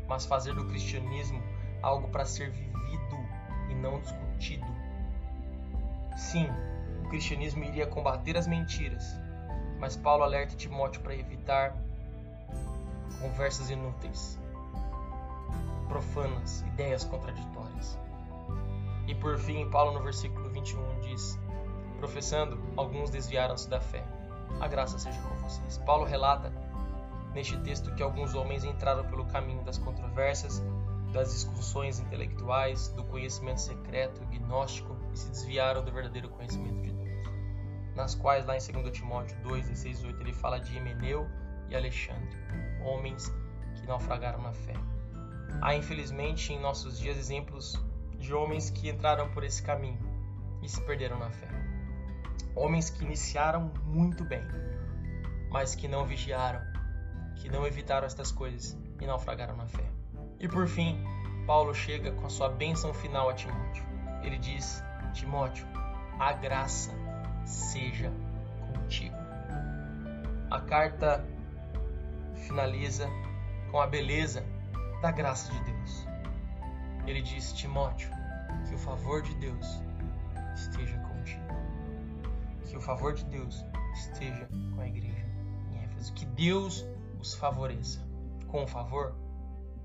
mas 0.07 0.25
fazer 0.25 0.55
do 0.55 0.64
cristianismo 0.66 1.43
algo 1.83 2.07
para 2.07 2.25
ser 2.25 2.51
vivido 2.51 3.16
e 3.68 3.75
não 3.75 3.99
discutido. 3.99 4.64
Sim, 6.16 6.47
o 7.05 7.09
cristianismo 7.09 7.64
iria 7.64 7.85
combater 7.85 8.37
as 8.37 8.47
mentiras, 8.47 9.05
mas 9.81 9.97
Paulo 9.97 10.23
alerta 10.23 10.55
Timóteo 10.55 11.03
para 11.03 11.16
evitar 11.16 11.77
conversas 13.20 13.70
inúteis, 13.70 14.39
profanas, 15.89 16.61
ideias 16.68 17.03
contraditórias. 17.03 17.99
E 19.09 19.16
por 19.16 19.37
fim, 19.37 19.68
Paulo 19.68 19.93
no 19.93 20.01
versículo 20.01 20.49
21 20.51 21.01
diz: 21.01 21.37
Professando, 22.03 22.59
alguns 22.76 23.11
desviaram-se 23.11 23.70
da 23.70 23.80
fé. 23.80 24.05
A 24.61 24.66
graça 24.66 24.98
seja 24.98 25.16
com 25.22 25.36
vocês. 25.36 25.78
Paulo 25.86 26.05
relata 26.05 26.53
neste 27.32 27.57
texto 27.59 27.94
que 27.94 28.03
alguns 28.03 28.34
homens 28.34 28.64
entraram 28.64 29.05
pelo 29.05 29.24
caminho 29.26 29.62
das 29.62 29.78
controvérsias, 29.78 30.61
das 31.12 31.32
discussões 31.32 32.00
intelectuais, 32.00 32.88
do 32.88 33.05
conhecimento 33.05 33.61
secreto, 33.61 34.20
gnóstico 34.26 34.96
e 35.12 35.16
se 35.16 35.30
desviaram 35.30 35.84
do 35.84 35.92
verdadeiro 35.92 36.28
conhecimento 36.28 36.82
de 36.82 36.90
Deus. 36.90 37.28
Nas 37.94 38.16
quais, 38.16 38.44
lá 38.46 38.57
em 38.57 38.82
2 38.82 38.90
Timóteo 38.90 39.40
2, 39.44 39.68
16 39.68 40.05
8, 40.05 40.20
ele 40.22 40.32
fala 40.32 40.59
de 40.59 40.76
Emeneu 40.76 41.30
e 41.68 41.76
Alexandre, 41.76 42.36
homens 42.84 43.32
que 43.76 43.86
naufragaram 43.86 44.42
na 44.42 44.53
fé. 44.53 44.74
Há, 45.61 45.76
infelizmente, 45.76 46.53
em 46.53 46.59
nossos 46.59 46.98
dias 46.98 47.16
exemplos 47.16 47.80
de 48.18 48.34
homens 48.34 48.70
que 48.70 48.90
entraram 48.90 49.30
por 49.30 49.44
esse 49.44 49.62
caminho 49.62 50.00
e 50.61 50.68
se 50.68 50.80
perderam 50.80 51.16
na 51.20 51.30
fé. 51.30 51.62
Homens 52.55 52.90
que 52.90 53.05
iniciaram 53.05 53.72
muito 53.84 54.24
bem, 54.24 54.42
mas 55.50 55.74
que 55.74 55.88
não 55.88 56.05
vigiaram, 56.05 56.61
que 57.36 57.48
não 57.48 57.66
evitaram 57.66 58.07
estas 58.07 58.30
coisas 58.30 58.76
e 59.00 59.07
naufragaram 59.07 59.57
na 59.57 59.66
fé. 59.66 59.84
E 60.38 60.48
por 60.48 60.68
fim, 60.68 61.03
Paulo 61.46 61.74
chega 61.74 62.12
com 62.12 62.26
a 62.26 62.30
sua 62.30 62.48
bênção 62.48 62.92
final 62.92 63.30
a 63.30 63.34
Timóteo. 63.34 63.84
Ele 64.22 64.38
diz: 64.38 64.82
Timóteo, 65.12 65.66
a 66.18 66.32
graça 66.32 66.92
seja 67.44 68.12
contigo. 68.74 69.16
A 70.50 70.61
carta 70.61 71.24
finaliza 72.46 73.09
com 73.70 73.80
a 73.80 73.86
beleza 73.86 74.44
da 75.00 75.11
graça 75.11 75.50
de 75.53 75.64
Deus. 75.64 76.07
Ele 77.07 77.22
diz: 77.22 77.53
Timóteo, 77.53 78.11
que 78.68 78.74
o 78.74 78.78
favor 78.78 79.22
de 79.22 79.34
Deus 79.36 79.82
esteja 80.55 80.98
que 82.73 82.79
o 82.79 82.81
favor 82.81 83.12
de 83.12 83.23
Deus 83.27 83.62
esteja 83.93 84.49
com 84.75 84.81
a 84.81 84.89
igreja 84.89 85.27
em 85.70 85.85
Éfeso. 85.85 86.11
Que 86.14 86.25
Deus 86.25 86.87
os 87.20 87.35
favoreça 87.35 88.01
com 88.49 88.62
um 88.62 88.66
favor 88.66 89.14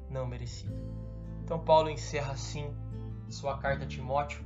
não 0.10 0.26
merecido. 0.26 0.74
Então, 1.44 1.60
Paulo 1.60 1.90
encerra 1.90 2.32
assim 2.32 2.74
sua 3.28 3.58
carta 3.58 3.84
a 3.84 3.88
Timóteo 3.88 4.42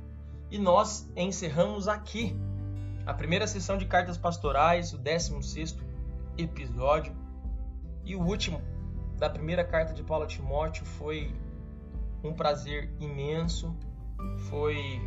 e 0.50 0.58
nós 0.58 1.08
encerramos 1.14 1.86
aqui 1.86 2.36
a 3.06 3.14
primeira 3.14 3.46
sessão 3.46 3.78
de 3.78 3.86
cartas 3.86 4.18
pastorais, 4.18 4.92
o 4.92 4.98
16 4.98 5.78
episódio 6.36 7.14
e 8.04 8.16
o 8.16 8.20
último 8.20 8.60
da 9.18 9.30
primeira 9.30 9.64
carta 9.64 9.94
de 9.94 10.02
Paulo 10.02 10.24
a 10.24 10.26
Timóteo 10.26 10.84
foi 10.84 11.32
um 12.24 12.34
prazer 12.34 12.92
imenso, 12.98 13.72
foi 14.50 15.00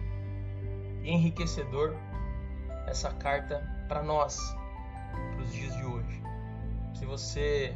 enriquecedor 1.03 1.97
essa 2.87 3.11
carta 3.13 3.61
para 3.87 4.01
nós, 4.01 4.37
para 5.33 5.41
os 5.43 5.51
dias 5.51 5.75
de 5.75 5.83
hoje. 5.83 6.21
Que 6.93 7.05
você 7.05 7.75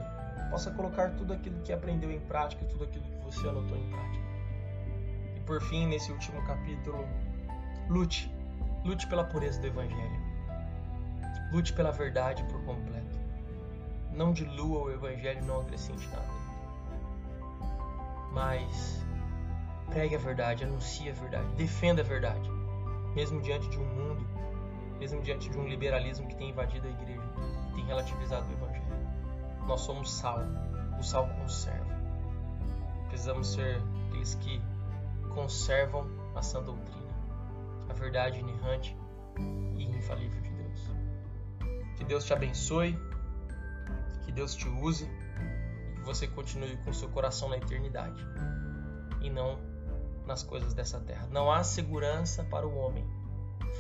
possa 0.50 0.72
colocar 0.72 1.12
tudo 1.12 1.34
aquilo 1.34 1.62
que 1.62 1.72
aprendeu 1.72 2.12
em 2.12 2.20
prática, 2.20 2.66
tudo 2.66 2.86
aquilo 2.86 3.04
que 3.04 3.26
você 3.26 3.48
anotou 3.48 3.78
em 3.78 3.90
prática. 3.90 4.26
E 5.36 5.40
por 5.42 5.62
fim, 5.62 5.88
nesse 5.88 6.12
último 6.12 6.42
capítulo, 6.46 7.08
Lute. 7.90 8.32
Lute 8.86 9.08
pela 9.08 9.24
pureza 9.24 9.60
do 9.60 9.68
Evangelho. 9.68 10.22
Lute 11.52 11.74
pela 11.74 11.92
verdade 11.92 12.44
por 12.44 12.64
completo. 12.64 13.20
Não 14.12 14.32
dilua 14.32 14.84
o 14.86 14.92
Evangelho, 14.92 15.44
não 15.46 15.62
acrescente 15.62 16.08
nada. 16.10 16.40
Mas 18.32 19.04
pregue 19.90 20.16
a 20.16 20.20
verdade, 20.20 20.64
anuncie 20.64 21.10
a 21.10 21.14
verdade, 21.14 21.48
defenda 21.56 22.02
a 22.02 22.06
verdade. 22.06 22.50
Mesmo 23.16 23.42
diante 23.42 23.68
de 23.70 23.80
um 23.80 23.86
mundo, 23.86 24.28
mesmo 25.00 25.22
diante 25.22 25.50
de 25.50 25.58
um 25.58 25.68
liberalismo 25.68 26.28
que 26.28 26.36
tem 26.36 26.50
invadido 26.50 26.88
a 26.88 26.92
igreja, 26.92 27.22
que 27.68 27.76
tem 27.76 27.86
relativizado 27.86 28.48
o 28.50 28.52
Evangelho. 28.52 28.86
Nós 29.66 29.82
somos 29.82 30.12
sal, 30.12 30.40
o 31.00 31.04
sal 31.04 31.28
conserva. 31.40 31.98
Precisamos 33.08 33.54
ser 33.54 33.82
aqueles 34.08 34.36
que 34.36 34.62
conservam 35.34 36.06
a 36.36 36.42
sã 36.42 36.62
doutrina, 36.62 37.14
a 37.90 37.94
verdade 37.94 38.40
inerrante 38.40 38.96
e 39.78 39.84
infalível 39.84 40.42
de 40.42 40.50
Deus. 40.50 40.80
Que 41.96 42.04
Deus 42.04 42.26
te 42.26 42.34
abençoe, 42.34 43.00
que 44.26 44.32
Deus 44.32 44.54
te 44.54 44.68
use 44.68 45.06
e 45.06 45.96
que 45.96 46.02
você 46.02 46.28
continue 46.28 46.78
com 46.78 46.92
seu 46.92 47.10
coração 47.10 47.50
na 47.50 47.58
eternidade 47.58 48.24
e 49.22 49.30
não 49.30 49.60
nas 50.26 50.44
coisas 50.44 50.74
dessa 50.74 51.00
terra. 51.00 51.28
Não 51.32 51.52
há 51.52 51.64
segurança 51.64 52.44
para 52.44 52.68
o 52.68 52.78
homem 52.78 53.06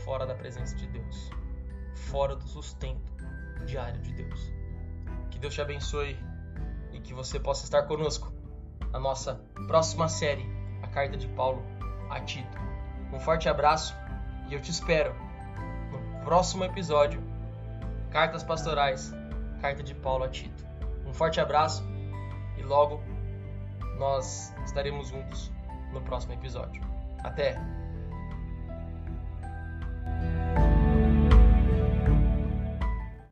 fora 0.03 0.25
da 0.25 0.35
presença 0.35 0.75
de 0.75 0.87
Deus, 0.87 1.29
fora 1.95 2.35
do 2.35 2.47
sustento 2.47 3.13
diário 3.65 4.01
de 4.01 4.11
Deus. 4.13 4.51
Que 5.29 5.39
Deus 5.39 5.53
te 5.53 5.61
abençoe 5.61 6.17
e 6.91 6.99
que 6.99 7.13
você 7.13 7.39
possa 7.39 7.63
estar 7.63 7.83
conosco 7.83 8.31
na 8.91 8.99
nossa 8.99 9.35
próxima 9.67 10.07
série, 10.07 10.45
a 10.81 10.87
carta 10.87 11.17
de 11.17 11.27
Paulo 11.27 11.63
a 12.09 12.19
Tito. 12.21 12.57
Um 13.13 13.19
forte 13.19 13.47
abraço 13.47 13.95
e 14.49 14.53
eu 14.53 14.61
te 14.61 14.71
espero 14.71 15.13
no 15.91 16.23
próximo 16.23 16.63
episódio, 16.63 17.21
Cartas 18.11 18.43
Pastorais, 18.43 19.13
carta 19.61 19.83
de 19.83 19.93
Paulo 19.93 20.23
a 20.23 20.29
Tito. 20.29 20.65
Um 21.05 21.13
forte 21.13 21.39
abraço 21.39 21.83
e 22.57 22.63
logo 22.63 23.01
nós 23.97 24.53
estaremos 24.65 25.09
juntos 25.09 25.51
no 25.91 26.01
próximo 26.01 26.33
episódio. 26.33 26.81
Até! 27.23 27.78